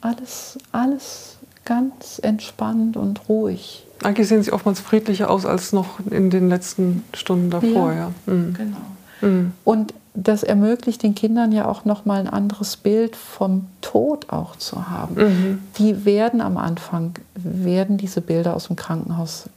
Alles, 0.00 0.58
alles 0.72 1.35
ganz 1.66 2.18
entspannt 2.22 2.96
und 2.96 3.28
ruhig. 3.28 3.86
Eigentlich 4.02 4.28
sehen 4.28 4.42
sie 4.42 4.52
oftmals 4.52 4.80
friedlicher 4.80 5.30
aus 5.30 5.44
als 5.44 5.72
noch 5.72 6.00
in 6.10 6.30
den 6.30 6.48
letzten 6.48 7.04
Stunden 7.12 7.50
davor. 7.50 7.92
Ja, 7.92 7.98
ja. 7.98 8.12
Mhm. 8.26 8.54
Genau. 8.54 8.76
Mhm. 9.20 9.52
Und 9.64 9.94
das 10.14 10.42
ermöglicht 10.42 11.02
den 11.02 11.14
Kindern 11.14 11.52
ja 11.52 11.68
auch 11.68 11.84
noch 11.84 12.06
mal 12.06 12.20
ein 12.20 12.28
anderes 12.28 12.76
Bild 12.78 13.16
vom 13.16 13.66
Tod 13.82 14.30
auch 14.30 14.56
zu 14.56 14.88
haben. 14.88 15.14
Mhm. 15.14 15.58
Die 15.78 16.04
werden 16.06 16.40
am 16.40 16.56
Anfang 16.56 17.14
werden 17.34 17.98
diese 17.98 18.22
Bilder 18.22 18.56
aus 18.56 18.68
dem 18.68 18.76
Krankenhaus 18.76 19.50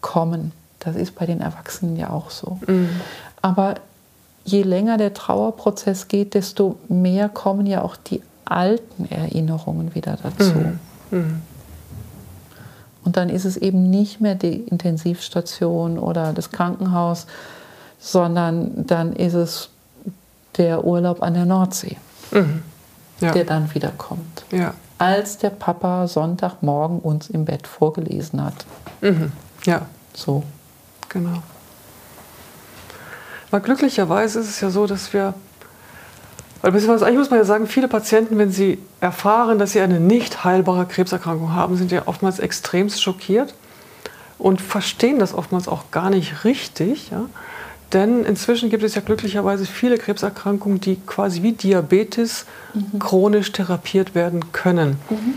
kommen. 0.00 0.52
Das 0.80 0.96
ist 0.96 1.14
bei 1.14 1.26
den 1.26 1.40
Erwachsenen 1.40 1.96
ja 1.96 2.10
auch 2.10 2.30
so. 2.30 2.58
Mhm. 2.66 2.88
Aber 3.42 3.76
je 4.44 4.62
länger 4.62 4.96
der 4.96 5.14
Trauerprozess 5.14 6.08
geht, 6.08 6.34
desto 6.34 6.76
mehr 6.88 7.28
kommen 7.28 7.66
ja 7.66 7.82
auch 7.82 7.96
die 7.96 8.22
alten 8.44 9.06
Erinnerungen 9.10 9.94
wieder 9.94 10.18
dazu. 10.22 10.54
Mhm. 11.10 11.42
Und 13.04 13.16
dann 13.16 13.28
ist 13.28 13.44
es 13.44 13.56
eben 13.56 13.90
nicht 13.90 14.20
mehr 14.20 14.34
die 14.34 14.56
Intensivstation 14.56 15.98
oder 15.98 16.32
das 16.32 16.50
Krankenhaus, 16.50 17.26
sondern 17.98 18.86
dann 18.86 19.12
ist 19.12 19.34
es 19.34 19.70
der 20.56 20.84
Urlaub 20.84 21.22
an 21.22 21.34
der 21.34 21.46
Nordsee, 21.46 21.96
mhm. 22.30 22.62
ja. 23.20 23.32
der 23.32 23.44
dann 23.44 23.72
wiederkommt. 23.74 24.44
Ja. 24.50 24.74
Als 24.98 25.38
der 25.38 25.50
Papa 25.50 26.06
Sonntagmorgen 26.06 26.98
uns 26.98 27.30
im 27.30 27.44
Bett 27.44 27.66
vorgelesen 27.66 28.44
hat. 28.44 28.66
Mhm. 29.00 29.32
Ja. 29.64 29.86
So. 30.14 30.42
Genau. 31.08 31.42
Aber 33.50 33.60
glücklicherweise 33.60 34.40
ist 34.40 34.48
es 34.48 34.60
ja 34.60 34.70
so, 34.70 34.86
dass 34.86 35.12
wir, 35.12 35.34
weil 36.62 36.72
beziehungsweise 36.72 37.06
eigentlich 37.06 37.18
muss 37.18 37.30
man 37.30 37.38
ja 37.38 37.44
sagen, 37.44 37.66
viele 37.66 37.88
Patienten, 37.88 38.38
wenn 38.38 38.52
sie 38.52 38.78
erfahren, 39.00 39.58
dass 39.58 39.72
sie 39.72 39.80
eine 39.80 40.00
nicht 40.00 40.44
heilbare 40.44 40.86
Krebserkrankung 40.86 41.54
haben, 41.54 41.76
sind 41.76 41.90
ja 41.90 42.02
oftmals 42.06 42.38
extremst 42.38 43.02
schockiert 43.02 43.54
und 44.38 44.60
verstehen 44.60 45.18
das 45.18 45.34
oftmals 45.34 45.68
auch 45.68 45.90
gar 45.90 46.10
nicht 46.10 46.44
richtig. 46.44 47.10
Ja? 47.10 47.26
Denn 47.92 48.24
inzwischen 48.24 48.70
gibt 48.70 48.82
es 48.84 48.94
ja 48.94 49.00
glücklicherweise 49.00 49.66
viele 49.66 49.98
Krebserkrankungen, 49.98 50.80
die 50.80 50.96
quasi 51.06 51.42
wie 51.42 51.52
Diabetes 51.52 52.46
mhm. 52.72 52.98
chronisch 52.98 53.52
therapiert 53.52 54.14
werden 54.14 54.52
können. 54.52 54.96
Mhm. 55.08 55.34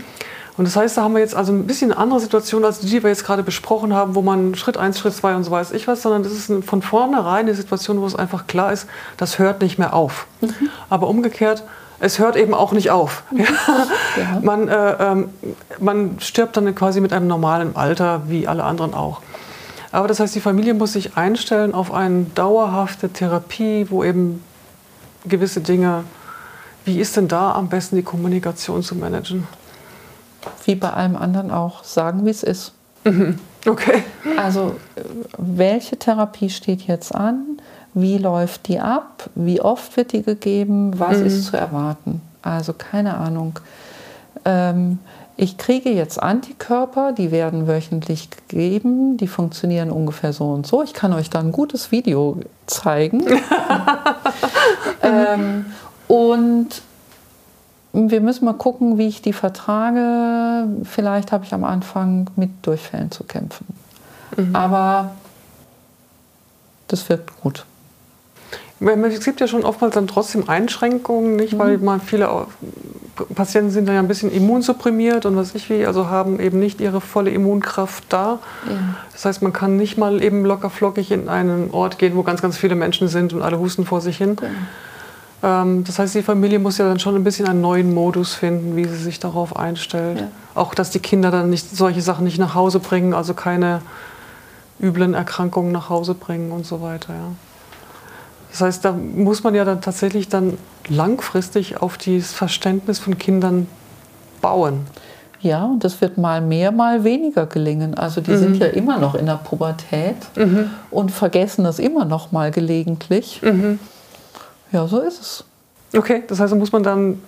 Und 0.56 0.66
das 0.66 0.76
heißt, 0.76 0.96
da 0.96 1.02
haben 1.02 1.14
wir 1.14 1.20
jetzt 1.20 1.34
also 1.34 1.52
ein 1.52 1.66
bisschen 1.66 1.90
eine 1.90 2.00
andere 2.00 2.20
Situation 2.20 2.64
als 2.64 2.78
die, 2.78 2.86
die 2.88 3.02
wir 3.02 3.10
jetzt 3.10 3.24
gerade 3.24 3.42
besprochen 3.42 3.92
haben, 3.92 4.14
wo 4.14 4.22
man 4.22 4.54
Schritt 4.54 4.76
1, 4.76 4.98
Schritt 4.98 5.14
2 5.14 5.34
und 5.34 5.44
so 5.44 5.50
weiß 5.50 5.72
ich 5.72 5.88
was, 5.88 6.02
sondern 6.02 6.22
das 6.22 6.32
ist 6.32 6.52
von 6.64 6.80
vornherein 6.80 7.46
eine 7.46 7.54
Situation, 7.54 8.00
wo 8.00 8.06
es 8.06 8.14
einfach 8.14 8.46
klar 8.46 8.72
ist, 8.72 8.86
das 9.16 9.38
hört 9.40 9.62
nicht 9.62 9.78
mehr 9.78 9.94
auf. 9.94 10.26
Mhm. 10.40 10.54
Aber 10.90 11.08
umgekehrt, 11.08 11.64
es 11.98 12.20
hört 12.20 12.36
eben 12.36 12.54
auch 12.54 12.72
nicht 12.72 12.90
auf. 12.90 13.24
Mhm. 13.30 13.46
Ja. 14.16 14.40
Man, 14.42 14.68
äh, 14.68 14.92
ähm, 15.00 15.30
man 15.80 16.20
stirbt 16.20 16.56
dann 16.56 16.72
quasi 16.76 17.00
mit 17.00 17.12
einem 17.12 17.26
normalen 17.26 17.74
Alter, 17.74 18.22
wie 18.28 18.46
alle 18.46 18.62
anderen 18.62 18.94
auch. 18.94 19.20
Aber 19.90 20.06
das 20.06 20.20
heißt, 20.20 20.34
die 20.34 20.40
Familie 20.40 20.74
muss 20.74 20.92
sich 20.92 21.16
einstellen 21.16 21.74
auf 21.74 21.92
eine 21.92 22.26
dauerhafte 22.34 23.08
Therapie, 23.08 23.86
wo 23.90 24.04
eben 24.04 24.44
gewisse 25.24 25.60
Dinge, 25.60 26.04
wie 26.84 27.00
ist 27.00 27.16
denn 27.16 27.26
da 27.26 27.52
am 27.52 27.68
besten 27.68 27.96
die 27.96 28.02
Kommunikation 28.02 28.82
zu 28.82 28.94
managen? 28.94 29.48
Wie 30.66 30.74
bei 30.74 30.90
allem 30.90 31.16
anderen 31.16 31.50
auch, 31.50 31.84
sagen, 31.84 32.24
wie 32.24 32.30
es 32.30 32.42
ist. 32.42 32.72
Mhm. 33.04 33.38
Okay. 33.66 34.02
Also, 34.36 34.76
welche 35.38 35.98
Therapie 35.98 36.50
steht 36.50 36.82
jetzt 36.82 37.14
an? 37.14 37.58
Wie 37.94 38.18
läuft 38.18 38.68
die 38.68 38.80
ab? 38.80 39.30
Wie 39.34 39.60
oft 39.60 39.96
wird 39.96 40.12
die 40.12 40.22
gegeben? 40.22 40.98
Was 40.98 41.18
mhm. 41.18 41.26
ist 41.26 41.46
zu 41.46 41.56
erwarten? 41.56 42.20
Also, 42.42 42.72
keine 42.72 43.16
Ahnung. 43.16 43.58
Ähm, 44.44 44.98
ich 45.36 45.56
kriege 45.56 45.90
jetzt 45.90 46.22
Antikörper, 46.22 47.12
die 47.12 47.32
werden 47.32 47.66
wöchentlich 47.66 48.28
gegeben, 48.30 49.16
die 49.16 49.26
funktionieren 49.26 49.90
ungefähr 49.90 50.32
so 50.32 50.50
und 50.52 50.66
so. 50.66 50.82
Ich 50.82 50.94
kann 50.94 51.12
euch 51.12 51.28
da 51.28 51.40
ein 51.40 51.50
gutes 51.50 51.90
Video 51.90 52.38
zeigen. 52.66 53.24
ähm, 55.02 55.66
und 56.06 56.68
wir 57.94 58.20
müssen 58.20 58.44
mal 58.44 58.54
gucken, 58.54 58.98
wie 58.98 59.06
ich 59.06 59.22
die 59.22 59.32
vertrage. 59.32 60.66
Vielleicht 60.84 61.32
habe 61.32 61.44
ich 61.44 61.54
am 61.54 61.64
Anfang 61.64 62.28
mit 62.36 62.50
Durchfällen 62.62 63.10
zu 63.10 63.24
kämpfen. 63.24 63.66
Mhm. 64.36 64.54
Aber 64.54 65.12
das 66.88 67.08
wird 67.08 67.40
gut. 67.40 67.64
Es 68.80 69.24
gibt 69.24 69.40
ja 69.40 69.46
schon 69.46 69.64
oftmals 69.64 69.94
dann 69.94 70.08
trotzdem 70.08 70.48
Einschränkungen, 70.48 71.36
nicht? 71.36 71.54
Mhm. 71.54 71.58
Weil 71.58 71.78
man 71.78 72.00
viele 72.00 72.28
Patienten 73.34 73.70
sind 73.70 73.86
dann 73.86 73.94
ja 73.94 74.00
ein 74.00 74.08
bisschen 74.08 74.32
immunsupprimiert 74.32 75.24
und 75.24 75.36
was 75.36 75.54
ich 75.54 75.70
wie, 75.70 75.86
also 75.86 76.08
haben 76.08 76.40
eben 76.40 76.58
nicht 76.58 76.80
ihre 76.80 77.00
volle 77.00 77.30
Immunkraft 77.30 78.04
da. 78.08 78.40
Ja. 78.68 78.76
Das 79.12 79.24
heißt, 79.24 79.42
man 79.42 79.52
kann 79.52 79.76
nicht 79.76 79.96
mal 79.96 80.20
eben 80.22 80.44
locker 80.44 80.68
flockig 80.68 81.12
in 81.12 81.28
einen 81.28 81.70
Ort 81.70 81.98
gehen, 81.98 82.16
wo 82.16 82.24
ganz, 82.24 82.42
ganz 82.42 82.56
viele 82.56 82.74
Menschen 82.74 83.06
sind 83.06 83.32
und 83.32 83.42
alle 83.42 83.60
husten 83.60 83.86
vor 83.86 84.00
sich 84.00 84.16
hin. 84.16 84.36
Ja. 84.42 84.48
Ähm, 85.44 85.84
das 85.84 85.98
heißt, 85.98 86.14
die 86.14 86.22
Familie 86.22 86.58
muss 86.58 86.78
ja 86.78 86.88
dann 86.88 86.98
schon 86.98 87.14
ein 87.14 87.22
bisschen 87.22 87.46
einen 87.46 87.60
neuen 87.60 87.92
Modus 87.92 88.32
finden, 88.32 88.76
wie 88.76 88.86
sie 88.86 88.96
sich 88.96 89.20
darauf 89.20 89.56
einstellt. 89.56 90.20
Ja. 90.20 90.28
Auch, 90.54 90.74
dass 90.74 90.90
die 90.90 91.00
Kinder 91.00 91.30
dann 91.30 91.50
nicht 91.50 91.76
solche 91.76 92.00
Sachen 92.00 92.24
nicht 92.24 92.38
nach 92.38 92.54
Hause 92.54 92.80
bringen, 92.80 93.12
also 93.12 93.34
keine 93.34 93.82
üblen 94.80 95.12
Erkrankungen 95.12 95.70
nach 95.70 95.90
Hause 95.90 96.14
bringen 96.14 96.50
und 96.50 96.64
so 96.64 96.80
weiter. 96.80 97.12
Ja. 97.12 97.32
Das 98.50 98.62
heißt, 98.62 98.84
da 98.84 98.92
muss 98.92 99.42
man 99.42 99.54
ja 99.54 99.64
dann 99.64 99.82
tatsächlich 99.82 100.28
dann 100.28 100.56
langfristig 100.88 101.82
auf 101.82 101.98
das 101.98 102.32
Verständnis 102.32 102.98
von 102.98 103.18
Kindern 103.18 103.66
bauen. 104.40 104.86
Ja, 105.40 105.66
und 105.66 105.84
das 105.84 106.00
wird 106.00 106.16
mal 106.16 106.40
mehr, 106.40 106.72
mal 106.72 107.04
weniger 107.04 107.44
gelingen. 107.44 107.94
Also 107.94 108.22
die 108.22 108.30
mhm. 108.30 108.38
sind 108.38 108.56
ja 108.56 108.66
immer 108.68 108.98
noch 108.98 109.14
in 109.14 109.26
der 109.26 109.34
Pubertät 109.34 110.16
mhm. 110.36 110.70
und 110.90 111.10
vergessen 111.10 111.64
das 111.64 111.78
immer 111.78 112.06
noch 112.06 112.32
mal 112.32 112.50
gelegentlich. 112.50 113.42
Mhm. 113.42 113.78
Ja, 114.74 114.88
so 114.88 114.98
ist 114.98 115.20
es. 115.20 115.44
Okay, 115.96 116.24
das 116.26 116.40
heißt, 116.40 116.52
muss 116.56 116.72
man 116.72 116.82
dann 116.82 117.22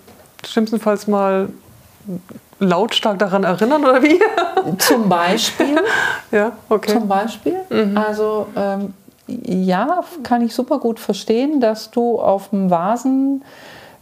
schlimmstenfalls 0.45 1.07
mal 1.07 1.47
lautstark 2.59 3.17
daran 3.19 3.45
erinnern 3.45 3.85
oder 3.85 4.03
wie? 4.03 4.19
Zum 4.79 5.07
Beispiel. 5.07 5.79
ja, 6.31 6.51
okay. 6.67 6.91
Zum 6.91 7.07
Beispiel. 7.07 7.59
Mhm. 7.69 7.97
Also 7.97 8.47
ähm, 8.57 8.93
ja, 9.27 10.03
kann 10.23 10.41
ich 10.41 10.53
super 10.53 10.79
gut 10.79 10.99
verstehen, 10.99 11.61
dass 11.61 11.89
du 11.89 12.19
auf 12.19 12.49
dem 12.49 12.69
Vasen 12.69 13.45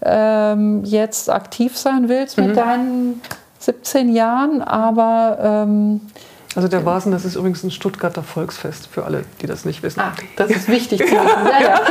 ähm, 0.02 0.84
jetzt 0.84 1.30
aktiv 1.30 1.78
sein 1.78 2.10
willst 2.10 2.40
mhm. 2.40 2.48
mit 2.48 2.58
deinen 2.58 3.22
17 3.60 4.12
Jahren, 4.12 4.64
aber 4.64 5.38
ähm, 5.40 6.02
also 6.56 6.70
der 6.70 6.86
Vasen, 6.86 7.12
das 7.12 7.26
ist 7.26 7.36
übrigens 7.36 7.64
ein 7.64 7.72
Stuttgarter 7.72 8.24
Volksfest 8.24 8.88
für 8.88 9.04
alle, 9.04 9.26
die 9.42 9.46
das 9.46 9.66
nicht 9.66 9.84
wissen. 9.84 10.00
Ah, 10.00 10.14
das 10.38 10.50
ist 10.52 10.70
wichtig 10.70 11.00
zu 11.00 11.12
wissen. 11.12 11.18
Ja, 11.46 11.62
ja. 11.62 11.82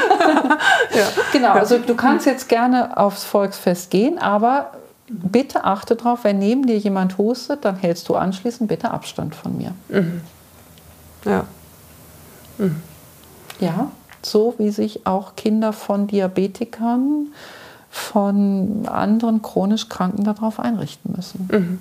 Ja. 0.95 1.07
Genau, 1.33 1.53
also 1.53 1.79
du 1.79 1.95
kannst 1.95 2.27
jetzt 2.27 2.49
gerne 2.49 2.97
aufs 2.97 3.25
Volksfest 3.25 3.91
gehen, 3.91 4.19
aber 4.19 4.73
bitte 5.09 5.65
achte 5.65 5.97
darauf, 5.97 6.25
wenn 6.25 6.39
neben 6.39 6.67
dir 6.67 6.79
jemand 6.79 7.19
hustet, 7.19 7.65
dann 7.65 7.77
hältst 7.77 8.09
du 8.09 8.17
anschließend 8.17 8.69
bitte 8.69 8.91
Abstand 8.91 9.35
von 9.35 9.57
mir. 9.57 9.73
Mhm. 9.89 10.21
Ja. 11.25 11.45
Mhm. 12.59 12.83
Ja, 13.61 13.91
so 14.23 14.55
wie 14.59 14.71
sich 14.71 15.07
auch 15.07 15.37
Kinder 15.37 15.73
von 15.73 16.07
Diabetikern, 16.07 17.29
von 17.91 18.89
anderen 18.89 19.43
chronisch 19.43 19.89
Kranken 19.89 20.25
darauf 20.25 20.59
einrichten 20.59 21.15
müssen. 21.17 21.49
Mhm. 21.53 21.81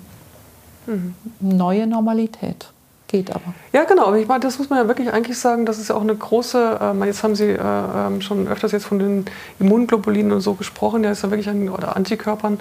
Mhm. 0.86 1.14
Neue 1.40 1.86
Normalität 1.86 2.66
geht 3.08 3.30
aber. 3.30 3.54
Ja, 3.72 3.84
genau. 3.84 4.14
Ich 4.14 4.26
meine, 4.26 4.40
das 4.40 4.58
muss 4.58 4.70
man 4.70 4.78
ja 4.78 4.88
wirklich 4.88 5.12
eigentlich 5.12 5.38
sagen, 5.38 5.66
das 5.66 5.78
ist 5.78 5.88
ja 5.88 5.94
auch 5.94 6.02
eine 6.02 6.14
große, 6.14 6.78
äh, 6.80 7.06
jetzt 7.06 7.22
haben 7.22 7.34
Sie 7.34 7.50
äh, 7.50 7.58
ähm, 7.58 8.20
schon 8.20 8.48
öfters 8.48 8.72
jetzt 8.72 8.86
von 8.86 8.98
den 8.98 9.24
Immunglobulinen 9.58 10.32
und 10.32 10.40
so 10.40 10.54
gesprochen, 10.54 11.04
ja, 11.04 11.10
ist 11.10 11.22
ja 11.22 11.30
wirklich 11.30 11.48
ein, 11.48 11.68
oder 11.68 11.96
Antikörpern, 11.96 12.60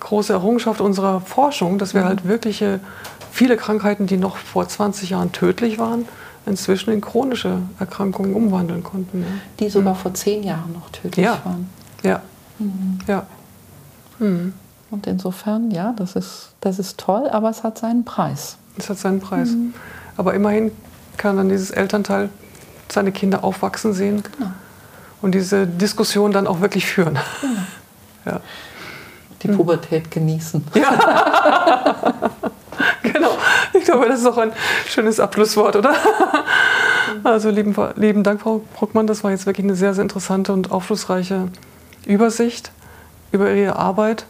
große 0.00 0.32
Errungenschaft 0.32 0.80
unserer 0.80 1.20
Forschung, 1.20 1.78
dass 1.78 1.94
wir 1.94 2.02
mhm. 2.02 2.06
halt 2.06 2.28
wirklich 2.28 2.64
viele 3.32 3.56
Krankheiten, 3.56 4.06
die 4.06 4.16
noch 4.16 4.36
vor 4.36 4.68
20 4.68 5.10
Jahren 5.10 5.32
tödlich 5.32 5.78
waren, 5.78 6.06
inzwischen 6.46 6.92
in 6.92 7.00
chronische 7.00 7.58
Erkrankungen 7.78 8.34
umwandeln 8.34 8.82
konnten. 8.82 9.22
Ja. 9.22 9.26
Die 9.60 9.70
sogar 9.70 9.94
mhm. 9.94 9.98
vor 9.98 10.14
zehn 10.14 10.42
Jahren 10.42 10.72
noch 10.72 10.90
tödlich 10.90 11.24
ja. 11.24 11.38
waren. 11.44 11.68
Ja. 12.02 12.22
Mhm. 12.58 12.98
Ja. 13.06 13.26
Mhm. 14.18 14.54
Und 14.90 15.06
insofern, 15.06 15.70
ja, 15.70 15.92
das 15.96 16.16
ist, 16.16 16.50
das 16.60 16.78
ist 16.78 16.98
toll, 16.98 17.28
aber 17.28 17.50
es 17.50 17.62
hat 17.62 17.78
seinen 17.78 18.04
Preis. 18.04 18.56
Es 18.78 18.88
hat 18.88 18.98
seinen 18.98 19.20
Preis. 19.20 19.50
Mhm. 19.50 19.74
Aber 20.16 20.34
immerhin 20.34 20.72
kann 21.16 21.36
dann 21.36 21.48
dieses 21.48 21.70
Elternteil 21.70 22.30
seine 22.88 23.12
Kinder 23.12 23.44
aufwachsen 23.44 23.92
sehen 23.92 24.22
genau. 24.36 24.50
und 25.20 25.32
diese 25.34 25.66
Diskussion 25.66 26.32
dann 26.32 26.46
auch 26.46 26.60
wirklich 26.60 26.86
führen. 26.86 27.18
Genau. 27.40 27.52
Ja. 28.26 28.40
Die 29.42 29.48
Pubertät 29.48 30.10
genießen. 30.10 30.62
Ja. 30.74 32.30
genau. 33.02 33.30
Ich 33.72 33.84
glaube, 33.84 34.06
das 34.06 34.20
ist 34.20 34.26
auch 34.26 34.36
ein 34.36 34.52
schönes 34.86 35.18
Abschlusswort, 35.18 35.76
oder? 35.76 35.94
Also 37.24 37.48
lieben, 37.50 37.74
lieben 37.96 38.22
Dank, 38.22 38.42
Frau 38.42 38.62
Bruckmann. 38.74 39.06
Das 39.06 39.24
war 39.24 39.30
jetzt 39.30 39.46
wirklich 39.46 39.64
eine 39.64 39.76
sehr, 39.76 39.94
sehr 39.94 40.02
interessante 40.02 40.52
und 40.52 40.70
aufschlussreiche 40.70 41.48
Übersicht 42.04 42.70
über 43.32 43.50
Ihre 43.52 43.76
Arbeit. 43.76 44.26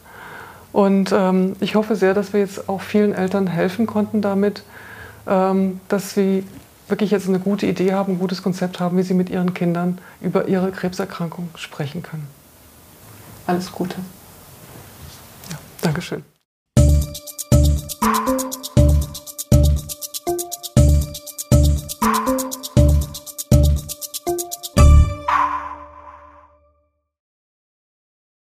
Und 0.73 1.13
ähm, 1.13 1.57
ich 1.61 1.75
hoffe 1.75 1.97
sehr, 1.97 2.15
dass 2.15 2.33
wir 2.33 2.41
jetzt 2.41 2.69
auch 2.69 2.81
vielen 2.81 3.15
Eltern 3.15 3.47
helfen 3.47 3.87
konnten 3.87 4.21
damit, 4.21 4.63
ähm, 5.27 5.81
dass 5.89 6.15
sie 6.15 6.45
wirklich 6.89 7.11
jetzt 7.11 7.29
eine 7.29 7.39
gute 7.39 7.67
Idee 7.67 7.93
haben, 7.93 8.15
ein 8.15 8.19
gutes 8.19 8.43
Konzept 8.43 8.81
haben, 8.81 8.97
wie 8.97 9.03
sie 9.03 9.15
mit 9.15 9.31
ihren 9.31 9.55
Kindern 9.55 9.99
über 10.21 10.49
ihre 10.49 10.71
Krebserkrankung 10.71 11.51
sprechen 11.55 12.03
können. 12.03 12.27
Alles 13.47 13.73
Gute. 13.73 13.97
Ja, 15.51 15.59
Dankeschön. 15.83 16.38